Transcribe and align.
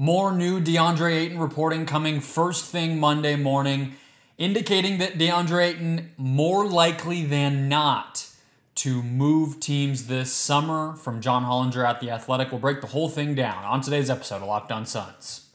More 0.00 0.30
new 0.30 0.60
DeAndre 0.60 1.12
Ayton 1.12 1.40
reporting 1.40 1.84
coming 1.84 2.20
first 2.20 2.66
thing 2.66 3.00
Monday 3.00 3.34
morning, 3.34 3.96
indicating 4.38 4.98
that 4.98 5.18
DeAndre 5.18 5.70
Ayton 5.70 6.12
more 6.16 6.68
likely 6.68 7.24
than 7.24 7.68
not 7.68 8.28
to 8.76 9.02
move 9.02 9.58
teams 9.58 10.06
this 10.06 10.32
summer 10.32 10.94
from 10.94 11.20
John 11.20 11.42
Hollinger 11.42 11.84
at 11.84 12.00
The 12.00 12.10
Athletic. 12.10 12.52
We'll 12.52 12.60
break 12.60 12.80
the 12.80 12.86
whole 12.86 13.08
thing 13.08 13.34
down 13.34 13.64
on 13.64 13.80
today's 13.80 14.08
episode 14.08 14.36
of 14.36 14.44
Locked 14.44 14.70
On 14.70 14.86
Suns. 14.86 15.46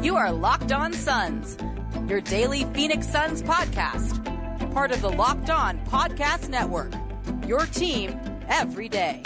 You 0.00 0.16
are 0.16 0.32
Locked 0.32 0.72
On 0.72 0.94
Suns, 0.94 1.58
your 2.08 2.22
daily 2.22 2.64
Phoenix 2.72 3.06
Suns 3.06 3.42
podcast, 3.42 4.24
part 4.72 4.92
of 4.92 5.02
the 5.02 5.10
Locked 5.10 5.50
On 5.50 5.78
Podcast 5.84 6.48
Network. 6.48 6.94
Your 7.46 7.66
team 7.66 8.18
every 8.48 8.88
day. 8.88 9.22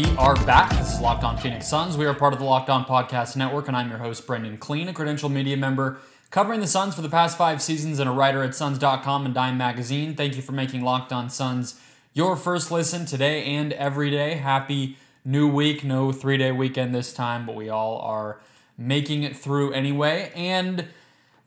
We 0.00 0.16
are 0.16 0.34
back. 0.46 0.70
This 0.70 0.94
is 0.94 1.00
Locked 1.02 1.24
On 1.24 1.36
Phoenix 1.36 1.68
Suns. 1.68 1.98
We 1.98 2.06
are 2.06 2.14
part 2.14 2.32
of 2.32 2.38
the 2.38 2.44
Locked 2.46 2.70
On 2.70 2.86
Podcast 2.86 3.36
Network, 3.36 3.68
and 3.68 3.76
I'm 3.76 3.90
your 3.90 3.98
host, 3.98 4.26
Brendan 4.26 4.56
Kleen, 4.56 4.88
a 4.88 4.94
credential 4.94 5.28
media 5.28 5.58
member 5.58 5.98
covering 6.30 6.60
the 6.60 6.66
Suns 6.66 6.94
for 6.94 7.02
the 7.02 7.10
past 7.10 7.36
five 7.36 7.60
seasons 7.60 7.98
and 7.98 8.08
a 8.08 8.12
writer 8.12 8.42
at 8.42 8.54
Suns.com 8.54 9.26
and 9.26 9.34
Dime 9.34 9.58
Magazine. 9.58 10.14
Thank 10.14 10.36
you 10.36 10.42
for 10.42 10.52
making 10.52 10.80
Locked 10.80 11.12
On 11.12 11.28
Suns 11.28 11.78
your 12.14 12.34
first 12.34 12.70
listen 12.70 13.04
today 13.04 13.44
and 13.44 13.74
every 13.74 14.10
day. 14.10 14.36
Happy 14.36 14.96
new 15.22 15.46
week. 15.46 15.84
No 15.84 16.12
three 16.12 16.38
day 16.38 16.50
weekend 16.50 16.94
this 16.94 17.12
time, 17.12 17.44
but 17.44 17.54
we 17.54 17.68
all 17.68 17.98
are 17.98 18.40
making 18.78 19.22
it 19.22 19.36
through 19.36 19.74
anyway. 19.74 20.32
And 20.34 20.86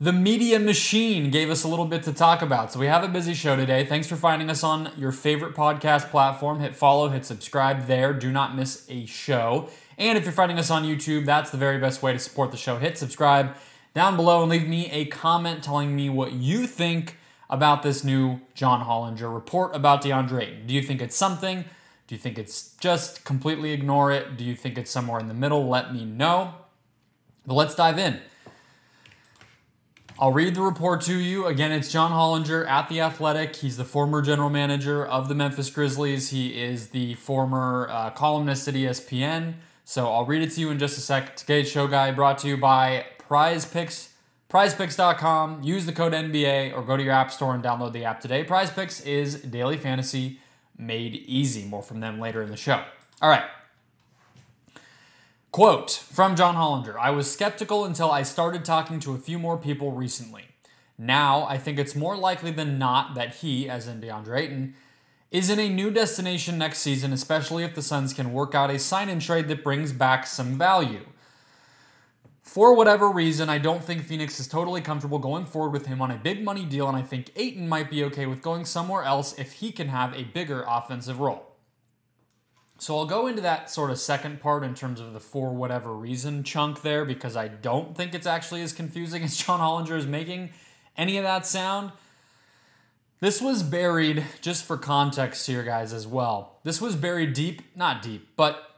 the 0.00 0.12
media 0.12 0.58
machine 0.58 1.30
gave 1.30 1.50
us 1.50 1.62
a 1.62 1.68
little 1.68 1.84
bit 1.84 2.02
to 2.02 2.12
talk 2.12 2.42
about. 2.42 2.72
So 2.72 2.80
we 2.80 2.86
have 2.86 3.04
a 3.04 3.08
busy 3.08 3.32
show 3.32 3.54
today. 3.54 3.84
Thanks 3.84 4.08
for 4.08 4.16
finding 4.16 4.50
us 4.50 4.64
on 4.64 4.90
your 4.96 5.12
favorite 5.12 5.54
podcast 5.54 6.10
platform. 6.10 6.60
Hit 6.60 6.74
follow, 6.74 7.08
hit 7.08 7.24
subscribe 7.24 7.86
there. 7.86 8.12
Do 8.12 8.32
not 8.32 8.56
miss 8.56 8.84
a 8.88 9.06
show. 9.06 9.68
And 9.96 10.18
if 10.18 10.24
you're 10.24 10.32
finding 10.32 10.58
us 10.58 10.70
on 10.70 10.82
YouTube, 10.82 11.26
that's 11.26 11.50
the 11.50 11.56
very 11.56 11.78
best 11.78 12.02
way 12.02 12.12
to 12.12 12.18
support 12.18 12.50
the 12.50 12.56
show. 12.56 12.78
Hit 12.78 12.98
subscribe 12.98 13.54
down 13.94 14.16
below 14.16 14.42
and 14.42 14.50
leave 14.50 14.68
me 14.68 14.90
a 14.90 15.04
comment 15.06 15.62
telling 15.62 15.94
me 15.94 16.10
what 16.10 16.32
you 16.32 16.66
think 16.66 17.16
about 17.48 17.84
this 17.84 18.02
new 18.02 18.40
John 18.54 18.84
Hollinger 18.84 19.32
report 19.32 19.76
about 19.76 20.02
DeAndre. 20.02 20.66
Do 20.66 20.74
you 20.74 20.82
think 20.82 21.00
it's 21.00 21.14
something? 21.14 21.64
Do 22.08 22.14
you 22.14 22.18
think 22.20 22.36
it's 22.36 22.74
just 22.80 23.24
completely 23.24 23.70
ignore 23.70 24.10
it? 24.10 24.36
Do 24.36 24.42
you 24.42 24.56
think 24.56 24.76
it's 24.76 24.90
somewhere 24.90 25.20
in 25.20 25.28
the 25.28 25.34
middle? 25.34 25.68
Let 25.68 25.94
me 25.94 26.04
know. 26.04 26.54
But 27.46 27.54
let's 27.54 27.76
dive 27.76 27.98
in. 27.98 28.20
I'll 30.18 30.32
read 30.32 30.54
the 30.54 30.62
report 30.62 31.00
to 31.02 31.18
you. 31.18 31.46
Again, 31.46 31.72
it's 31.72 31.90
John 31.90 32.12
Hollinger 32.12 32.66
at 32.68 32.88
The 32.88 33.00
Athletic. 33.00 33.56
He's 33.56 33.76
the 33.76 33.84
former 33.84 34.22
general 34.22 34.48
manager 34.48 35.04
of 35.04 35.28
the 35.28 35.34
Memphis 35.34 35.70
Grizzlies. 35.70 36.30
He 36.30 36.62
is 36.62 36.88
the 36.90 37.14
former 37.14 37.88
uh, 37.90 38.10
columnist 38.10 38.68
at 38.68 38.74
ESPN. 38.74 39.54
So 39.84 40.10
I'll 40.10 40.24
read 40.24 40.42
it 40.42 40.52
to 40.52 40.60
you 40.60 40.70
in 40.70 40.78
just 40.78 40.96
a 40.96 41.00
sec. 41.00 41.34
Today's 41.34 41.68
show 41.68 41.88
guy 41.88 42.12
brought 42.12 42.38
to 42.38 42.48
you 42.48 42.56
by 42.56 43.06
Prize 43.18 43.64
Picks, 43.64 44.14
prizepicks.com. 44.48 45.64
Use 45.64 45.84
the 45.84 45.92
code 45.92 46.12
NBA 46.12 46.76
or 46.76 46.82
go 46.82 46.96
to 46.96 47.02
your 47.02 47.12
app 47.12 47.32
store 47.32 47.52
and 47.52 47.64
download 47.64 47.92
the 47.92 48.04
app 48.04 48.20
today. 48.20 48.44
Prize 48.44 48.70
Picks 48.70 49.00
is 49.00 49.42
daily 49.42 49.76
fantasy 49.76 50.38
made 50.78 51.16
easy. 51.26 51.64
More 51.64 51.82
from 51.82 51.98
them 52.00 52.20
later 52.20 52.40
in 52.40 52.50
the 52.50 52.56
show. 52.56 52.84
All 53.20 53.28
right. 53.28 53.44
Quote 55.54 55.92
from 55.92 56.34
John 56.34 56.56
Hollinger 56.56 56.96
I 56.98 57.10
was 57.10 57.32
skeptical 57.32 57.84
until 57.84 58.10
I 58.10 58.24
started 58.24 58.64
talking 58.64 58.98
to 58.98 59.14
a 59.14 59.18
few 59.18 59.38
more 59.38 59.56
people 59.56 59.92
recently. 59.92 60.46
Now, 60.98 61.44
I 61.44 61.58
think 61.58 61.78
it's 61.78 61.94
more 61.94 62.16
likely 62.16 62.50
than 62.50 62.76
not 62.76 63.14
that 63.14 63.36
he, 63.36 63.70
as 63.70 63.86
in 63.86 64.00
DeAndre 64.00 64.36
Ayton, 64.36 64.74
is 65.30 65.50
in 65.50 65.60
a 65.60 65.68
new 65.68 65.92
destination 65.92 66.58
next 66.58 66.78
season, 66.78 67.12
especially 67.12 67.62
if 67.62 67.76
the 67.76 67.82
Suns 67.82 68.12
can 68.12 68.32
work 68.32 68.56
out 68.56 68.68
a 68.68 68.80
sign 68.80 69.08
and 69.08 69.22
trade 69.22 69.46
that 69.46 69.62
brings 69.62 69.92
back 69.92 70.26
some 70.26 70.58
value. 70.58 71.06
For 72.42 72.74
whatever 72.74 73.08
reason, 73.08 73.48
I 73.48 73.58
don't 73.58 73.84
think 73.84 74.02
Phoenix 74.02 74.40
is 74.40 74.48
totally 74.48 74.80
comfortable 74.80 75.20
going 75.20 75.46
forward 75.46 75.70
with 75.70 75.86
him 75.86 76.02
on 76.02 76.10
a 76.10 76.16
big 76.16 76.42
money 76.42 76.64
deal, 76.64 76.88
and 76.88 76.96
I 76.96 77.02
think 77.02 77.30
Ayton 77.36 77.68
might 77.68 77.90
be 77.90 78.02
okay 78.02 78.26
with 78.26 78.42
going 78.42 78.64
somewhere 78.64 79.04
else 79.04 79.38
if 79.38 79.52
he 79.52 79.70
can 79.70 79.86
have 79.86 80.14
a 80.14 80.24
bigger 80.24 80.64
offensive 80.66 81.20
role. 81.20 81.53
So 82.78 82.98
I'll 82.98 83.06
go 83.06 83.26
into 83.26 83.40
that 83.42 83.70
sort 83.70 83.90
of 83.90 83.98
second 83.98 84.40
part 84.40 84.64
in 84.64 84.74
terms 84.74 85.00
of 85.00 85.12
the 85.12 85.20
for 85.20 85.54
whatever 85.54 85.94
reason 85.94 86.42
chunk 86.42 86.82
there 86.82 87.04
because 87.04 87.36
I 87.36 87.48
don't 87.48 87.96
think 87.96 88.14
it's 88.14 88.26
actually 88.26 88.62
as 88.62 88.72
confusing 88.72 89.22
as 89.24 89.36
John 89.36 89.60
Hollinger 89.60 89.96
is 89.96 90.06
making 90.06 90.50
any 90.96 91.16
of 91.16 91.24
that 91.24 91.46
sound. 91.46 91.92
This 93.20 93.40
was 93.40 93.62
buried 93.62 94.24
just 94.40 94.64
for 94.64 94.76
context 94.76 95.46
here 95.46 95.62
guys 95.62 95.92
as 95.92 96.06
well. 96.06 96.58
This 96.62 96.80
was 96.80 96.96
buried 96.96 97.32
deep, 97.32 97.62
not 97.74 98.02
deep, 98.02 98.28
but 98.36 98.74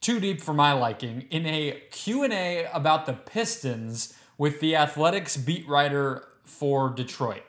too 0.00 0.18
deep 0.18 0.40
for 0.40 0.54
my 0.54 0.72
liking 0.72 1.26
in 1.30 1.46
a 1.46 1.82
Q&A 1.90 2.66
about 2.72 3.06
the 3.06 3.12
Pistons 3.12 4.14
with 4.38 4.60
the 4.60 4.74
Athletics 4.74 5.36
beat 5.36 5.68
writer 5.68 6.26
for 6.42 6.90
Detroit. 6.90 7.42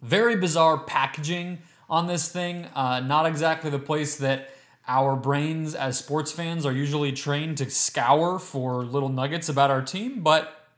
Very 0.00 0.36
bizarre 0.36 0.78
packaging 0.78 1.58
on 1.88 2.06
this 2.06 2.28
thing. 2.28 2.66
Uh, 2.74 3.00
not 3.00 3.26
exactly 3.26 3.70
the 3.70 3.78
place 3.78 4.16
that 4.16 4.50
our 4.86 5.16
brains 5.16 5.74
as 5.74 5.98
sports 5.98 6.30
fans 6.30 6.66
are 6.66 6.72
usually 6.72 7.12
trained 7.12 7.58
to 7.58 7.70
scour 7.70 8.38
for 8.38 8.84
little 8.84 9.08
nuggets 9.08 9.48
about 9.48 9.70
our 9.70 9.82
team, 9.82 10.22
but 10.22 10.68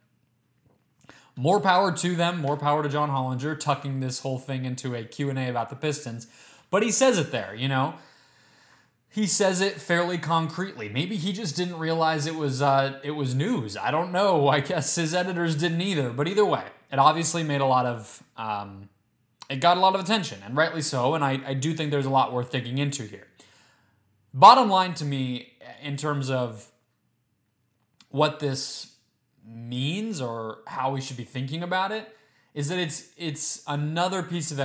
more 1.35 1.61
power 1.61 1.93
to 1.93 2.17
them, 2.17 2.41
more 2.41 2.57
power 2.57 2.83
to 2.83 2.89
John 2.89 3.11
Hollinger 3.11 3.59
tucking 3.59 4.01
this 4.01 4.21
whole 4.21 4.39
thing 4.39 4.65
into 4.65 4.95
a 4.95 5.05
Q&A 5.05 5.49
about 5.49 5.71
the 5.71 5.77
Pistons. 5.77 6.29
But 6.71 6.83
he 6.83 6.91
says 6.91 7.19
it 7.19 7.31
there, 7.31 7.55
you 7.55 7.69
know. 7.69 7.95
He 9.09 9.27
says 9.27 9.61
it 9.61 9.81
fairly 9.81 10.19
concretely. 10.19 10.89
Maybe 10.89 11.17
he 11.17 11.33
just 11.33 11.57
didn't 11.57 11.79
realize 11.79 12.27
it 12.27 12.35
was 12.35 12.61
uh, 12.61 13.01
it 13.03 13.13
was 13.13 13.35
news. 13.35 13.77
I 13.77 13.91
don't 13.91 14.13
know. 14.13 14.49
I 14.57 14.61
guess 14.61 14.95
his 14.95 15.15
editors 15.15 15.55
didn't 15.55 15.81
either. 15.81 16.11
But 16.11 16.29
either 16.29 16.45
way, 16.45 16.65
it 16.93 16.99
obviously 16.99 17.43
made 17.43 17.61
a 17.61 17.67
lot 17.67 17.87
of 17.87 18.23
um, 18.37 18.89
it 19.49 19.57
got 19.57 19.77
a 19.77 19.81
lot 19.81 19.95
of 19.95 20.01
attention, 20.01 20.41
and 20.45 20.57
rightly 20.57 20.83
so. 20.83 21.15
And 21.15 21.25
I, 21.25 21.41
I 21.47 21.55
do 21.55 21.75
think 21.75 21.91
there's 21.91 22.07
a 22.07 22.11
lot 22.11 22.33
worth 22.33 22.51
digging 22.51 22.79
into 22.79 23.05
here. 23.05 23.27
Bottom 24.35 24.69
line 24.69 24.95
to 24.95 25.05
me, 25.05 25.53
in 25.83 25.97
terms 25.97 26.31
of 26.31 26.71
what 28.11 28.41
this 28.41 28.97
means 29.47 30.21
or 30.21 30.59
how 30.67 30.93
we 30.93 31.01
should 31.01 31.17
be 31.17 31.25
thinking 31.25 31.63
about 31.63 31.93
it, 31.93 32.15
is 32.55 32.69
that 32.69 32.79
it's 32.79 33.11
it's 33.17 33.63
another 33.67 34.23
piece 34.23 34.51
of 34.51 34.59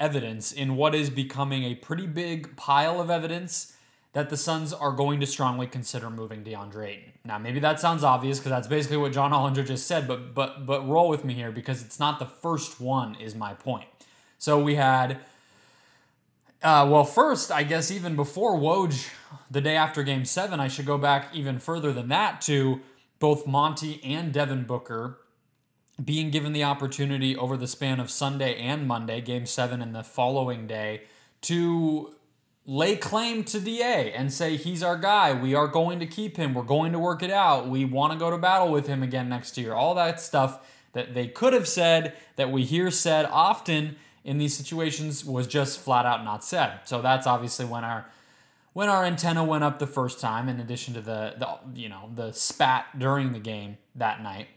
evidence 0.00 0.50
in 0.52 0.76
what 0.76 0.94
is 0.94 1.10
becoming 1.10 1.64
a 1.64 1.74
pretty 1.74 2.06
big 2.06 2.56
pile 2.56 3.00
of 3.00 3.10
evidence 3.10 3.74
that 4.14 4.30
the 4.30 4.36
Suns 4.36 4.72
are 4.72 4.92
going 4.92 5.20
to 5.20 5.26
strongly 5.26 5.66
consider 5.66 6.08
moving 6.08 6.44
DeAndre 6.44 6.88
Ayton. 6.88 7.12
Now, 7.24 7.36
maybe 7.36 7.58
that 7.60 7.80
sounds 7.80 8.04
obvious 8.04 8.38
because 8.38 8.50
that's 8.50 8.68
basically 8.68 8.96
what 8.96 9.12
John 9.12 9.32
Hollinger 9.32 9.66
just 9.66 9.86
said, 9.86 10.08
but 10.08 10.34
but 10.34 10.66
but 10.66 10.88
roll 10.88 11.08
with 11.08 11.24
me 11.24 11.34
here 11.34 11.52
because 11.52 11.82
it's 11.82 12.00
not 12.00 12.18
the 12.18 12.26
first 12.26 12.80
one. 12.80 13.14
Is 13.16 13.34
my 13.34 13.54
point. 13.54 13.86
So 14.44 14.58
we 14.58 14.74
had, 14.74 15.20
uh, 16.62 16.86
well, 16.90 17.04
first 17.04 17.50
I 17.50 17.62
guess 17.62 17.90
even 17.90 18.14
before 18.14 18.58
Woj, 18.58 19.08
the 19.50 19.62
day 19.62 19.74
after 19.74 20.02
Game 20.02 20.26
Seven, 20.26 20.60
I 20.60 20.68
should 20.68 20.84
go 20.84 20.98
back 20.98 21.30
even 21.32 21.58
further 21.58 21.94
than 21.94 22.08
that 22.08 22.42
to 22.42 22.82
both 23.20 23.46
Monty 23.46 24.02
and 24.04 24.34
Devin 24.34 24.64
Booker 24.64 25.18
being 26.04 26.30
given 26.30 26.52
the 26.52 26.62
opportunity 26.62 27.34
over 27.34 27.56
the 27.56 27.66
span 27.66 27.98
of 27.98 28.10
Sunday 28.10 28.54
and 28.56 28.86
Monday, 28.86 29.22
Game 29.22 29.46
Seven, 29.46 29.80
and 29.80 29.94
the 29.94 30.02
following 30.02 30.66
day 30.66 31.04
to 31.40 32.14
lay 32.66 32.96
claim 32.96 33.44
to 33.44 33.58
DA 33.58 34.12
and 34.12 34.30
say 34.30 34.58
he's 34.58 34.82
our 34.82 34.98
guy. 34.98 35.32
We 35.32 35.54
are 35.54 35.68
going 35.68 36.00
to 36.00 36.06
keep 36.06 36.36
him. 36.36 36.52
We're 36.52 36.64
going 36.64 36.92
to 36.92 36.98
work 36.98 37.22
it 37.22 37.30
out. 37.30 37.70
We 37.70 37.86
want 37.86 38.12
to 38.12 38.18
go 38.18 38.30
to 38.30 38.36
battle 38.36 38.70
with 38.70 38.88
him 38.88 39.02
again 39.02 39.30
next 39.30 39.56
year. 39.56 39.72
All 39.72 39.94
that 39.94 40.20
stuff 40.20 40.70
that 40.92 41.14
they 41.14 41.28
could 41.28 41.54
have 41.54 41.66
said 41.66 42.12
that 42.36 42.52
we 42.52 42.64
hear 42.64 42.90
said 42.90 43.24
often 43.24 43.96
in 44.24 44.38
these 44.38 44.56
situations 44.56 45.24
was 45.24 45.46
just 45.46 45.78
flat 45.78 46.06
out 46.06 46.24
not 46.24 46.42
said. 46.42 46.80
So 46.84 47.02
that's 47.02 47.26
obviously 47.26 47.66
when 47.66 47.84
our 47.84 48.06
when 48.72 48.88
our 48.88 49.04
antenna 49.04 49.44
went 49.44 49.62
up 49.62 49.78
the 49.78 49.86
first 49.86 50.18
time 50.20 50.48
in 50.48 50.58
addition 50.58 50.94
to 50.94 51.00
the, 51.00 51.34
the 51.38 51.80
you 51.80 51.88
know 51.88 52.10
the 52.14 52.32
spat 52.32 52.98
during 52.98 53.32
the 53.32 53.38
game 53.38 53.76
that 53.94 54.22
night. 54.22 54.48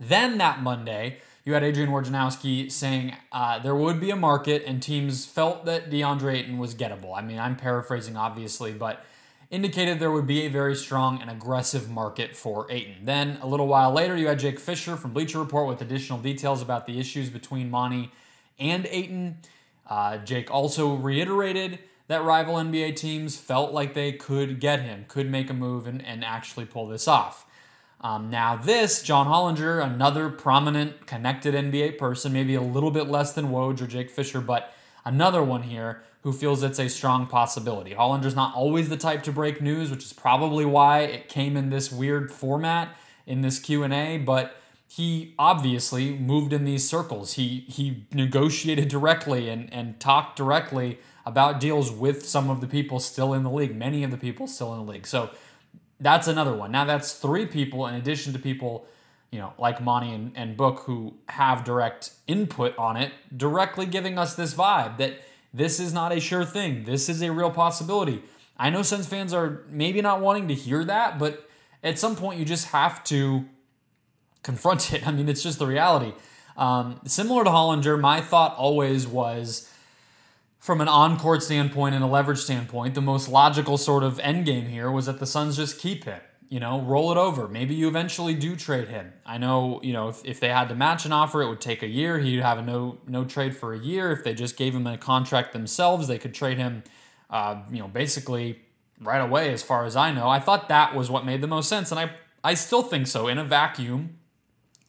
Then 0.00 0.38
that 0.38 0.62
Monday, 0.62 1.18
you 1.44 1.54
had 1.54 1.62
Adrian 1.62 1.90
Wojnarowski 1.90 2.70
saying 2.70 3.14
uh, 3.30 3.58
there 3.58 3.74
would 3.74 4.00
be 4.00 4.10
a 4.10 4.16
market 4.16 4.64
and 4.66 4.82
teams 4.82 5.24
felt 5.24 5.64
that 5.66 5.90
DeAndre 5.90 6.34
Ayton 6.34 6.58
was 6.58 6.74
gettable. 6.74 7.16
I 7.16 7.22
mean, 7.22 7.38
I'm 7.38 7.56
paraphrasing 7.56 8.16
obviously, 8.16 8.72
but 8.72 9.04
indicated 9.50 10.00
there 10.00 10.10
would 10.10 10.26
be 10.26 10.42
a 10.42 10.48
very 10.48 10.74
strong 10.74 11.20
and 11.20 11.30
aggressive 11.30 11.88
market 11.88 12.34
for 12.34 12.66
Ayton. 12.70 13.04
Then 13.04 13.38
a 13.40 13.46
little 13.46 13.68
while 13.68 13.92
later, 13.92 14.16
you 14.16 14.26
had 14.26 14.38
Jake 14.38 14.58
Fisher 14.58 14.96
from 14.96 15.12
Bleacher 15.12 15.38
Report 15.38 15.68
with 15.68 15.80
additional 15.80 16.18
details 16.18 16.60
about 16.62 16.86
the 16.86 16.98
issues 16.98 17.30
between 17.30 17.70
Monty 17.70 18.10
and 18.58 18.86
Ayton. 18.86 19.38
Uh, 19.88 20.18
Jake 20.18 20.50
also 20.50 20.94
reiterated 20.94 21.78
that 22.06 22.22
rival 22.24 22.56
NBA 22.56 22.96
teams 22.96 23.36
felt 23.36 23.72
like 23.72 23.94
they 23.94 24.12
could 24.12 24.60
get 24.60 24.82
him, 24.82 25.04
could 25.08 25.30
make 25.30 25.48
a 25.50 25.54
move 25.54 25.86
and, 25.86 26.04
and 26.04 26.24
actually 26.24 26.66
pull 26.66 26.86
this 26.86 27.08
off. 27.08 27.46
Um, 28.00 28.28
now, 28.28 28.56
this, 28.56 29.02
John 29.02 29.26
Hollinger, 29.26 29.82
another 29.82 30.28
prominent, 30.28 31.06
connected 31.06 31.54
NBA 31.54 31.96
person, 31.96 32.34
maybe 32.34 32.54
a 32.54 32.60
little 32.60 32.90
bit 32.90 33.08
less 33.08 33.32
than 33.32 33.46
Woj 33.46 33.80
or 33.80 33.86
Jake 33.86 34.10
Fisher, 34.10 34.42
but 34.42 34.74
another 35.06 35.42
one 35.42 35.62
here 35.62 36.02
who 36.20 36.32
feels 36.32 36.62
it's 36.62 36.78
a 36.78 36.88
strong 36.88 37.26
possibility. 37.26 37.94
Hollinger's 37.94 38.34
not 38.34 38.54
always 38.54 38.90
the 38.90 38.96
type 38.98 39.22
to 39.22 39.32
break 39.32 39.62
news, 39.62 39.90
which 39.90 40.04
is 40.04 40.12
probably 40.12 40.66
why 40.66 41.00
it 41.00 41.28
came 41.28 41.56
in 41.56 41.70
this 41.70 41.90
weird 41.90 42.30
format 42.30 42.94
in 43.26 43.40
this 43.40 43.58
Q&A, 43.58 44.18
but 44.18 44.56
he 44.86 45.34
obviously 45.38 46.16
moved 46.16 46.52
in 46.52 46.64
these 46.64 46.88
circles. 46.88 47.34
He 47.34 47.64
he 47.68 48.06
negotiated 48.12 48.88
directly 48.88 49.48
and, 49.48 49.72
and 49.72 49.98
talked 49.98 50.36
directly 50.36 50.98
about 51.26 51.58
deals 51.58 51.90
with 51.90 52.26
some 52.26 52.50
of 52.50 52.60
the 52.60 52.66
people 52.66 53.00
still 53.00 53.32
in 53.32 53.42
the 53.42 53.50
league, 53.50 53.74
many 53.74 54.04
of 54.04 54.10
the 54.10 54.16
people 54.16 54.46
still 54.46 54.72
in 54.74 54.84
the 54.84 54.92
league. 54.92 55.06
So 55.06 55.30
that's 55.98 56.28
another 56.28 56.54
one. 56.54 56.70
Now 56.70 56.84
that's 56.84 57.14
three 57.14 57.46
people 57.46 57.86
in 57.86 57.94
addition 57.94 58.32
to 58.34 58.38
people, 58.38 58.86
you 59.30 59.38
know, 59.38 59.54
like 59.58 59.80
Monty 59.80 60.12
and, 60.12 60.32
and 60.34 60.56
Book 60.56 60.80
who 60.80 61.14
have 61.30 61.64
direct 61.64 62.12
input 62.26 62.76
on 62.76 62.96
it, 62.96 63.12
directly 63.34 63.86
giving 63.86 64.18
us 64.18 64.34
this 64.34 64.54
vibe 64.54 64.98
that 64.98 65.14
this 65.52 65.80
is 65.80 65.92
not 65.92 66.12
a 66.12 66.20
sure 66.20 66.44
thing. 66.44 66.84
This 66.84 67.08
is 67.08 67.22
a 67.22 67.32
real 67.32 67.50
possibility. 67.50 68.22
I 68.58 68.70
know 68.70 68.82
Suns 68.82 69.06
fans 69.06 69.32
are 69.32 69.62
maybe 69.68 70.02
not 70.02 70.20
wanting 70.20 70.48
to 70.48 70.54
hear 70.54 70.84
that, 70.84 71.18
but 71.18 71.48
at 71.82 71.98
some 71.98 72.16
point 72.16 72.38
you 72.38 72.44
just 72.44 72.66
have 72.66 73.02
to 73.04 73.46
confront 74.44 74.92
it. 74.92 75.06
I 75.06 75.10
mean, 75.10 75.28
it's 75.28 75.42
just 75.42 75.58
the 75.58 75.66
reality. 75.66 76.12
Um, 76.56 77.00
similar 77.04 77.42
to 77.42 77.50
Hollinger, 77.50 78.00
my 78.00 78.20
thought 78.20 78.56
always 78.56 79.08
was 79.08 79.68
from 80.64 80.80
an 80.80 80.88
on-court 80.88 81.42
standpoint 81.42 81.94
and 81.94 82.02
a 82.02 82.06
leverage 82.06 82.38
standpoint, 82.38 82.94
the 82.94 83.02
most 83.02 83.28
logical 83.28 83.76
sort 83.76 84.02
of 84.02 84.18
end 84.20 84.46
game 84.46 84.66
here 84.66 84.90
was 84.90 85.04
that 85.04 85.18
the 85.18 85.26
Suns 85.26 85.56
just 85.56 85.78
keep 85.78 86.04
him. 86.04 86.20
You 86.48 86.60
know, 86.60 86.80
roll 86.80 87.10
it 87.10 87.18
over. 87.18 87.48
Maybe 87.48 87.74
you 87.74 87.88
eventually 87.88 88.34
do 88.34 88.54
trade 88.54 88.88
him. 88.88 89.12
I 89.26 89.36
know, 89.36 89.80
you 89.82 89.92
know, 89.92 90.08
if, 90.08 90.24
if 90.24 90.40
they 90.40 90.48
had 90.48 90.68
to 90.68 90.74
match 90.74 91.04
an 91.04 91.12
offer, 91.12 91.42
it 91.42 91.48
would 91.48 91.60
take 91.60 91.82
a 91.82 91.88
year. 91.88 92.18
He'd 92.18 92.40
have 92.40 92.58
a 92.58 92.62
no 92.62 92.98
no 93.06 93.24
trade 93.24 93.56
for 93.56 93.74
a 93.74 93.78
year. 93.78 94.12
If 94.12 94.24
they 94.24 94.34
just 94.34 94.56
gave 94.56 94.74
him 94.74 94.86
a 94.86 94.96
contract 94.96 95.52
themselves, 95.52 96.06
they 96.06 96.18
could 96.18 96.32
trade 96.32 96.58
him, 96.58 96.84
uh, 97.28 97.62
you 97.70 97.80
know, 97.80 97.88
basically 97.88 98.60
right 99.00 99.18
away. 99.18 99.52
As 99.52 99.62
far 99.62 99.84
as 99.84 99.96
I 99.96 100.12
know, 100.12 100.28
I 100.28 100.38
thought 100.38 100.68
that 100.68 100.94
was 100.94 101.10
what 101.10 101.26
made 101.26 101.40
the 101.40 101.48
most 101.48 101.68
sense, 101.68 101.90
and 101.90 101.98
I 101.98 102.10
I 102.44 102.54
still 102.54 102.82
think 102.82 103.06
so. 103.06 103.26
In 103.26 103.36
a 103.36 103.44
vacuum, 103.44 104.18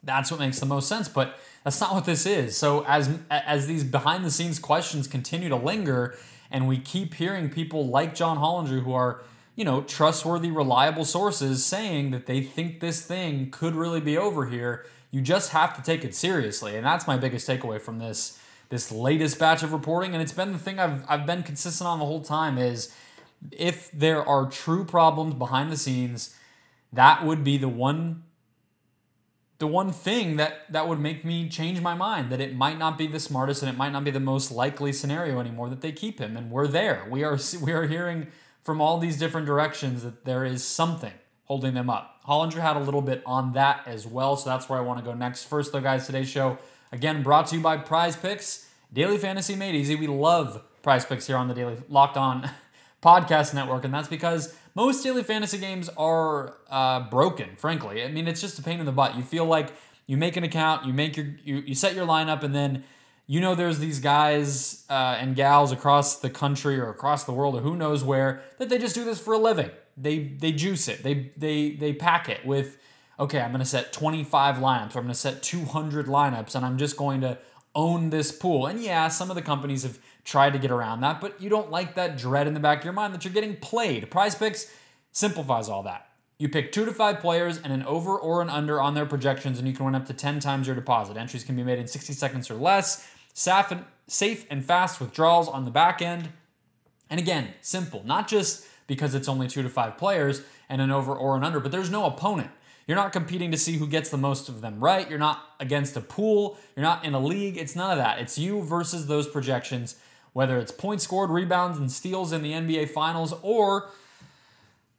that's 0.06 0.32
what 0.32 0.40
makes 0.40 0.60
the 0.60 0.66
most 0.66 0.88
sense. 0.88 1.10
But 1.10 1.38
that's 1.64 1.82
not 1.82 1.94
what 1.94 2.06
this 2.06 2.26
is. 2.26 2.56
So 2.56 2.86
as 2.86 3.20
as 3.30 3.68
these 3.68 3.84
behind 3.84 4.24
the 4.24 4.32
scenes 4.32 4.60
questions 4.60 5.08
continue 5.08 5.50
to 5.50 5.56
linger, 5.56 6.16
and 6.50 6.68
we 6.68 6.78
keep 6.78 7.16
hearing 7.16 7.50
people 7.50 7.88
like 7.88 8.16
John 8.16 8.38
Hollinger 8.38 8.84
who 8.84 8.94
are 8.94 9.24
you 9.56 9.66
know 9.66 9.82
trustworthy, 9.82 10.52
reliable 10.52 11.06
sources 11.06 11.66
saying 11.66 12.12
that 12.12 12.28
they 12.28 12.42
think 12.42 12.80
this 12.80 13.06
thing 13.06 13.50
could 13.52 13.76
really 13.76 14.02
be 14.02 14.18
over 14.18 14.46
here. 14.46 14.86
You 15.12 15.22
just 15.22 15.52
have 15.52 15.76
to 15.76 15.82
take 15.82 16.06
it 16.06 16.14
seriously, 16.14 16.76
and 16.76 16.86
that's 16.86 17.08
my 17.08 17.18
biggest 17.18 17.48
takeaway 17.48 17.82
from 17.82 18.00
this 18.00 18.40
this 18.70 18.92
latest 18.92 19.40
batch 19.40 19.64
of 19.64 19.74
reporting. 19.74 20.14
And 20.14 20.22
it's 20.22 20.34
been 20.34 20.54
the 20.54 20.60
thing 20.60 20.80
I've 20.80 21.04
I've 21.10 21.26
been 21.26 21.44
consistent 21.44 21.88
on 21.88 22.00
the 22.00 22.06
whole 22.06 22.22
time 22.22 22.58
is 22.58 22.94
if 23.52 23.92
there 23.92 24.24
are 24.24 24.50
true 24.50 24.86
problems 24.86 25.34
behind 25.34 25.72
the 25.72 25.78
scenes, 25.78 26.36
that 26.94 27.26
would 27.26 27.44
be 27.44 27.58
the 27.58 27.70
one 27.70 28.24
the 29.58 29.68
one 29.68 29.92
thing 29.92 30.36
that 30.36 30.72
that 30.72 30.88
would 30.88 31.00
make 31.00 31.24
me 31.24 31.48
change 31.48 31.82
my 31.82 31.94
mind 31.94 32.30
that 32.32 32.42
it 32.42 32.56
might 32.56 32.78
not 32.78 32.98
be 32.98 33.08
the 33.08 33.20
smartest 33.20 33.62
and 33.62 33.70
it 33.70 33.78
might 33.78 33.92
not 33.92 34.04
be 34.04 34.12
the 34.12 34.20
most 34.20 34.52
likely 34.52 34.92
scenario 34.92 35.40
anymore 35.40 35.70
that 35.70 35.82
they 35.82 35.92
keep 35.92 36.20
him 36.20 36.36
and 36.36 36.52
we're 36.52 36.68
there. 36.68 37.06
We 37.10 37.24
are 37.24 37.38
we 37.62 37.72
are 37.72 37.88
hearing 37.88 38.28
from 38.62 38.82
all 38.82 38.98
these 38.98 39.18
different 39.18 39.48
directions 39.48 40.04
that 40.04 40.26
there 40.26 40.44
is 40.44 40.66
something 40.66 41.14
holding 41.46 41.74
them 41.74 41.90
up. 41.90 42.22
Hollinger 42.28 42.62
had 42.62 42.76
a 42.76 42.80
little 42.80 43.02
bit 43.02 43.22
on 43.26 43.54
that 43.54 43.84
as 43.86 44.06
well 44.08 44.36
so 44.36 44.50
that's 44.50 44.68
where 44.68 44.80
i 44.80 44.82
want 44.82 45.00
to 45.00 45.06
go 45.06 45.14
next. 45.14 45.46
First 45.46 45.72
though 45.72 45.82
guys 45.82 46.06
today's 46.06 46.30
show 46.30 46.58
again 46.92 47.24
brought 47.24 47.48
to 47.48 47.56
you 47.56 47.62
by 47.62 47.78
prize 47.78 48.16
picks. 48.16 48.70
Daily 48.92 49.18
fantasy 49.18 49.56
made 49.56 49.76
easy. 49.76 49.96
We 49.96 50.08
love 50.08 50.62
prize 50.82 51.06
picks 51.06 51.28
here 51.28 51.38
on 51.38 51.48
the 51.48 51.54
daily 51.54 51.78
locked 51.88 52.18
on 52.18 52.50
podcast 53.02 53.54
network 53.54 53.86
and 53.86 53.94
that's 53.94 54.10
because 54.10 54.56
most 54.76 55.04
daily 55.04 55.24
fantasy 55.24 55.58
games 55.58 55.90
are 55.98 56.58
uh, 56.70 57.00
broken, 57.10 57.56
frankly. 57.56 58.04
I 58.04 58.10
mean, 58.10 58.28
it's 58.28 58.42
just 58.42 58.60
a 58.60 58.62
pain 58.62 58.80
in 58.80 58.86
the 58.86 58.92
butt. 58.92 59.16
You 59.16 59.24
feel 59.24 59.46
like 59.46 59.74
you 60.06 60.18
make 60.18 60.36
an 60.36 60.44
account, 60.44 60.86
you 60.86 60.94
make 60.94 61.18
your 61.18 61.28
you, 61.44 61.58
you 61.58 61.74
set 61.74 61.96
your 61.96 62.06
lineup, 62.06 62.44
and 62.44 62.54
then 62.54 62.84
you 63.26 63.40
know 63.40 63.56
there's 63.56 63.80
these 63.80 64.00
guys 64.00 64.86
uh, 64.90 65.18
and 65.20 65.36
gals 65.36 65.72
across 65.72 66.18
the 66.18 66.30
country 66.30 66.80
or 66.80 66.90
across 66.90 67.24
the 67.24 67.32
world 67.32 67.56
or 67.56 67.62
who 67.62 67.76
knows 67.76 68.04
where 68.04 68.44
that 68.60 68.70
they 68.70 68.78
just 68.78 68.94
do 68.94 69.04
this 69.04 69.20
for 69.20 69.34
a 69.34 69.38
living. 69.38 69.72
They 69.98 70.20
they 70.20 70.52
juice 70.52 70.88
it. 70.88 71.04
They 71.04 71.32
they 71.38 71.72
they 71.72 71.94
pack 71.94 72.30
it 72.30 72.46
with 72.46 72.78
okay, 73.18 73.40
I'm 73.40 73.52
going 73.52 73.60
to 73.60 73.66
set 73.66 73.94
25 73.94 74.58
lineups 74.58 74.94
or 74.94 75.00
I'm 75.00 75.06
going 75.06 75.08
to 75.08 75.14
set 75.14 75.42
200 75.42 76.08
lineups 76.08 76.54
and 76.54 76.66
I'm 76.66 76.78
just 76.78 76.98
going 76.98 77.22
to 77.22 77.38
own 77.76 78.10
this 78.10 78.32
pool. 78.32 78.66
And 78.66 78.82
yeah, 78.82 79.10
some 79.10 79.30
of 79.30 79.36
the 79.36 79.42
companies 79.42 79.84
have 79.84 80.00
tried 80.24 80.54
to 80.54 80.60
get 80.60 80.72
around 80.72 81.02
that, 81.02 81.22
but 81.22 81.40
you 81.40 81.50
don't 81.50 81.70
like 81.70 81.96
that 81.96 82.18
dread 82.18 82.48
in 82.48 82.54
the 82.54 82.60
back 82.60 82.80
of 82.80 82.84
your 82.86 82.94
mind 82.94 83.14
that 83.14 83.24
you're 83.24 83.34
getting 83.34 83.58
played. 83.58 84.10
Prize 84.10 84.34
Picks 84.34 84.72
simplifies 85.12 85.70
all 85.70 85.84
that. 85.84 86.10
You 86.38 86.50
pick 86.50 86.72
two 86.72 86.84
to 86.86 86.92
five 86.92 87.20
players 87.20 87.58
and 87.58 87.72
an 87.72 87.84
over 87.84 88.18
or 88.18 88.42
an 88.42 88.50
under 88.50 88.82
on 88.82 88.94
their 88.94 89.06
projections, 89.06 89.60
and 89.60 89.68
you 89.68 89.74
can 89.74 89.86
win 89.86 89.96
up 89.96 90.06
to 90.08 90.14
10 90.14 90.40
times 90.40 90.68
your 90.68 90.76
deposit. 90.76 91.16
Entries 91.16 91.44
can 91.44 91.56
be 91.56 91.64
made 91.64 91.80
in 91.80 91.88
60 91.88 92.12
seconds 92.14 92.50
or 92.50 92.56
less. 92.56 93.08
Safe 93.34 94.46
and 94.50 94.66
fast 94.66 95.00
withdrawals 95.00 95.48
on 95.48 95.66
the 95.66 95.72
back 95.72 96.02
end. 96.02 96.30
And 97.10 97.20
again, 97.20 97.54
simple, 97.62 98.04
not 98.06 98.28
just 98.28 98.66
because 98.88 99.16
it's 99.16 99.28
only 99.28 99.48
two 99.48 99.64
to 99.64 99.70
five 99.70 99.98
players 99.98 100.42
and 100.70 100.82
an 100.82 100.92
over 100.92 101.14
or 101.14 101.38
an 101.38 101.44
under, 101.44 101.60
but 101.60 101.72
there's 101.72 101.90
no 101.90 102.06
opponent. 102.06 102.52
You're 102.88 102.98
not 102.98 103.12
competing 103.12 103.52
to 103.52 103.58
see 103.58 103.78
who 103.78 103.88
gets 103.88 104.10
the 104.10 104.18
most 104.18 104.48
of 104.48 104.62
them 104.62 104.80
right. 104.80 105.10
You're 105.10 105.20
not 105.20 105.42
against 105.60 105.98
a 105.98 106.02
pool. 106.02 106.58
You're 106.76 106.84
not 106.84 107.04
in 107.04 107.14
a 107.14 107.20
league. 107.20 107.58
It's 107.58 107.76
none 107.76 107.92
of 107.92 107.98
that. 107.98 108.20
It's 108.20 108.38
you 108.38 108.62
versus 108.62 109.08
those 109.08 109.28
projections, 109.28 109.96
whether 110.34 110.60
it's 110.60 110.72
points 110.72 111.04
scored, 111.04 111.32
rebounds, 111.32 111.80
and 111.80 111.92
steals 111.92 112.32
in 112.32 112.44
the 112.44 112.52
NBA 112.52 112.90
Finals, 112.90 113.34
or 113.42 113.90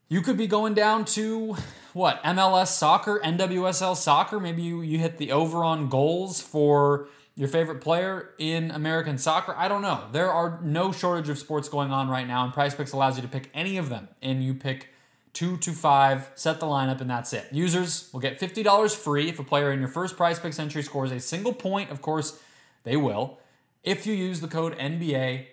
you 0.08 0.20
could 0.20 0.36
be 0.36 0.46
going 0.46 0.74
down 0.74 1.04
to 1.04 1.56
what 1.92 2.22
MLS 2.24 2.68
soccer, 2.68 3.20
NWSL 3.24 3.96
soccer. 3.96 4.40
Maybe 4.40 4.62
you, 4.62 4.80
you 4.82 4.98
hit 4.98 5.18
the 5.18 5.32
over 5.32 5.62
on 5.62 5.88
goals 5.88 6.40
for 6.40 7.08
your 7.36 7.48
favorite 7.48 7.80
player 7.80 8.30
in 8.38 8.70
American 8.70 9.18
soccer. 9.18 9.54
I 9.56 9.68
don't 9.68 9.82
know. 9.82 10.04
There 10.10 10.32
are 10.32 10.58
no 10.62 10.90
shortage 10.90 11.28
of 11.28 11.38
sports 11.38 11.68
going 11.68 11.90
on 11.92 12.08
right 12.08 12.26
now, 12.26 12.44
and 12.44 12.52
Prize 12.52 12.74
Picks 12.74 12.92
allows 12.92 13.16
you 13.16 13.22
to 13.22 13.28
pick 13.28 13.50
any 13.54 13.76
of 13.76 13.90
them, 13.90 14.08
and 14.22 14.42
you 14.42 14.54
pick 14.54 14.88
two 15.36 15.58
to 15.58 15.72
five, 15.72 16.30
set 16.34 16.60
the 16.60 16.66
lineup, 16.66 17.02
and 17.02 17.10
that's 17.10 17.34
it. 17.34 17.46
Users 17.52 18.08
will 18.10 18.20
get 18.20 18.40
$50 18.40 18.96
free 18.96 19.28
if 19.28 19.38
a 19.38 19.44
player 19.44 19.70
in 19.70 19.80
your 19.80 19.88
first 19.88 20.16
prize 20.16 20.38
picks 20.38 20.58
entry 20.58 20.82
scores 20.82 21.12
a 21.12 21.20
single 21.20 21.52
point. 21.52 21.90
Of 21.90 22.00
course, 22.00 22.40
they 22.84 22.96
will, 22.96 23.38
if 23.84 24.06
you 24.06 24.14
use 24.14 24.40
the 24.40 24.48
code 24.48 24.74
NBA 24.78 25.44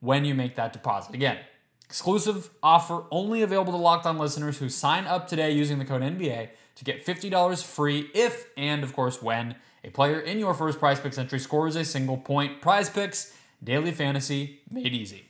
when 0.00 0.24
you 0.24 0.34
make 0.34 0.56
that 0.56 0.72
deposit. 0.72 1.14
Again, 1.14 1.38
exclusive 1.84 2.50
offer 2.60 3.04
only 3.12 3.42
available 3.42 3.72
to 3.72 3.78
locked 3.78 4.04
on 4.04 4.18
listeners 4.18 4.58
who 4.58 4.68
sign 4.68 5.04
up 5.06 5.28
today 5.28 5.52
using 5.52 5.78
the 5.78 5.84
code 5.84 6.02
NBA 6.02 6.48
to 6.74 6.84
get 6.84 7.06
$50 7.06 7.62
free 7.62 8.10
if 8.12 8.48
and, 8.56 8.82
of 8.82 8.92
course, 8.94 9.22
when 9.22 9.54
a 9.84 9.90
player 9.90 10.18
in 10.18 10.40
your 10.40 10.54
first 10.54 10.80
prize 10.80 10.98
picks 10.98 11.18
entry 11.18 11.38
scores 11.38 11.76
a 11.76 11.84
single 11.84 12.16
point. 12.16 12.60
Prize 12.60 12.90
picks, 12.90 13.32
daily 13.62 13.92
fantasy, 13.92 14.58
made 14.68 14.92
easy. 14.92 15.29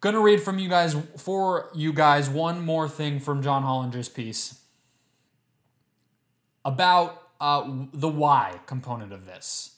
Gonna 0.00 0.20
read 0.20 0.42
from 0.42 0.58
you 0.58 0.68
guys 0.68 0.94
for 1.16 1.70
you 1.74 1.92
guys 1.92 2.28
one 2.28 2.60
more 2.60 2.88
thing 2.88 3.18
from 3.18 3.42
John 3.42 3.62
Hollinger's 3.62 4.08
piece 4.08 4.60
about 6.64 7.22
uh, 7.40 7.68
the 7.92 8.08
why 8.08 8.60
component 8.66 9.12
of 9.12 9.26
this. 9.26 9.76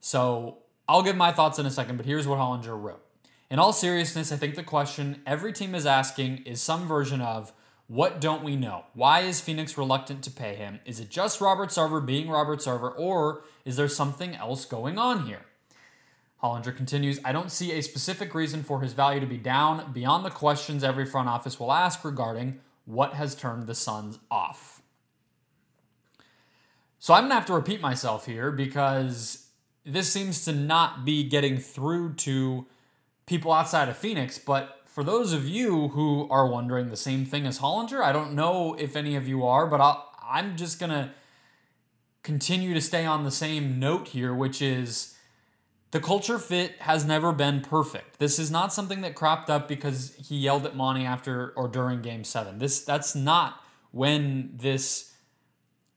So 0.00 0.58
I'll 0.88 1.02
give 1.02 1.16
my 1.16 1.32
thoughts 1.32 1.58
in 1.58 1.66
a 1.66 1.70
second, 1.70 1.96
but 1.96 2.06
here's 2.06 2.26
what 2.26 2.38
Hollinger 2.38 2.80
wrote. 2.80 3.04
In 3.50 3.58
all 3.58 3.72
seriousness, 3.72 4.32
I 4.32 4.36
think 4.36 4.54
the 4.54 4.62
question 4.62 5.22
every 5.26 5.52
team 5.52 5.74
is 5.74 5.84
asking 5.86 6.44
is 6.44 6.60
some 6.60 6.86
version 6.86 7.20
of 7.20 7.52
what 7.86 8.20
don't 8.20 8.44
we 8.44 8.54
know? 8.56 8.84
Why 8.92 9.20
is 9.20 9.40
Phoenix 9.40 9.78
reluctant 9.78 10.22
to 10.24 10.30
pay 10.30 10.54
him? 10.54 10.80
Is 10.84 11.00
it 11.00 11.08
just 11.08 11.40
Robert 11.40 11.70
Sarver 11.70 12.04
being 12.04 12.28
Robert 12.28 12.58
Sarver, 12.58 12.92
or 12.98 13.44
is 13.64 13.76
there 13.76 13.88
something 13.88 14.34
else 14.34 14.66
going 14.66 14.98
on 14.98 15.26
here? 15.26 15.46
Hollinger 16.42 16.76
continues, 16.76 17.18
I 17.24 17.32
don't 17.32 17.50
see 17.50 17.72
a 17.72 17.82
specific 17.82 18.34
reason 18.34 18.62
for 18.62 18.80
his 18.80 18.92
value 18.92 19.20
to 19.20 19.26
be 19.26 19.38
down 19.38 19.92
beyond 19.92 20.24
the 20.24 20.30
questions 20.30 20.84
every 20.84 21.04
front 21.04 21.28
office 21.28 21.58
will 21.58 21.72
ask 21.72 22.04
regarding 22.04 22.60
what 22.84 23.14
has 23.14 23.34
turned 23.34 23.66
the 23.66 23.74
Suns 23.74 24.18
off. 24.30 24.80
So 27.00 27.14
I'm 27.14 27.22
going 27.22 27.30
to 27.30 27.34
have 27.36 27.46
to 27.46 27.54
repeat 27.54 27.80
myself 27.80 28.26
here 28.26 28.50
because 28.50 29.48
this 29.84 30.12
seems 30.12 30.44
to 30.44 30.52
not 30.52 31.04
be 31.04 31.24
getting 31.24 31.58
through 31.58 32.14
to 32.14 32.66
people 33.26 33.52
outside 33.52 33.88
of 33.88 33.96
Phoenix. 33.96 34.38
But 34.38 34.80
for 34.84 35.02
those 35.04 35.32
of 35.32 35.46
you 35.48 35.88
who 35.88 36.28
are 36.30 36.46
wondering 36.46 36.88
the 36.88 36.96
same 36.96 37.24
thing 37.24 37.46
as 37.46 37.58
Hollinger, 37.58 38.02
I 38.02 38.12
don't 38.12 38.34
know 38.34 38.74
if 38.78 38.96
any 38.96 39.16
of 39.16 39.28
you 39.28 39.44
are, 39.44 39.66
but 39.66 39.80
I'll, 39.80 40.12
I'm 40.22 40.56
just 40.56 40.78
going 40.78 40.90
to 40.90 41.10
continue 42.22 42.74
to 42.74 42.80
stay 42.80 43.04
on 43.06 43.24
the 43.24 43.30
same 43.30 43.78
note 43.78 44.08
here, 44.08 44.34
which 44.34 44.60
is 44.60 45.14
the 45.90 46.00
culture 46.00 46.38
fit 46.38 46.76
has 46.80 47.04
never 47.04 47.32
been 47.32 47.60
perfect. 47.60 48.18
This 48.18 48.38
is 48.38 48.50
not 48.50 48.72
something 48.72 49.00
that 49.00 49.14
cropped 49.14 49.48
up 49.48 49.68
because 49.68 50.14
he 50.16 50.36
yelled 50.36 50.66
at 50.66 50.76
Monty 50.76 51.04
after 51.04 51.52
or 51.56 51.68
during 51.68 52.02
game 52.02 52.24
seven. 52.24 52.58
This 52.58 52.84
that's 52.84 53.14
not 53.14 53.62
when 53.90 54.50
this 54.54 55.14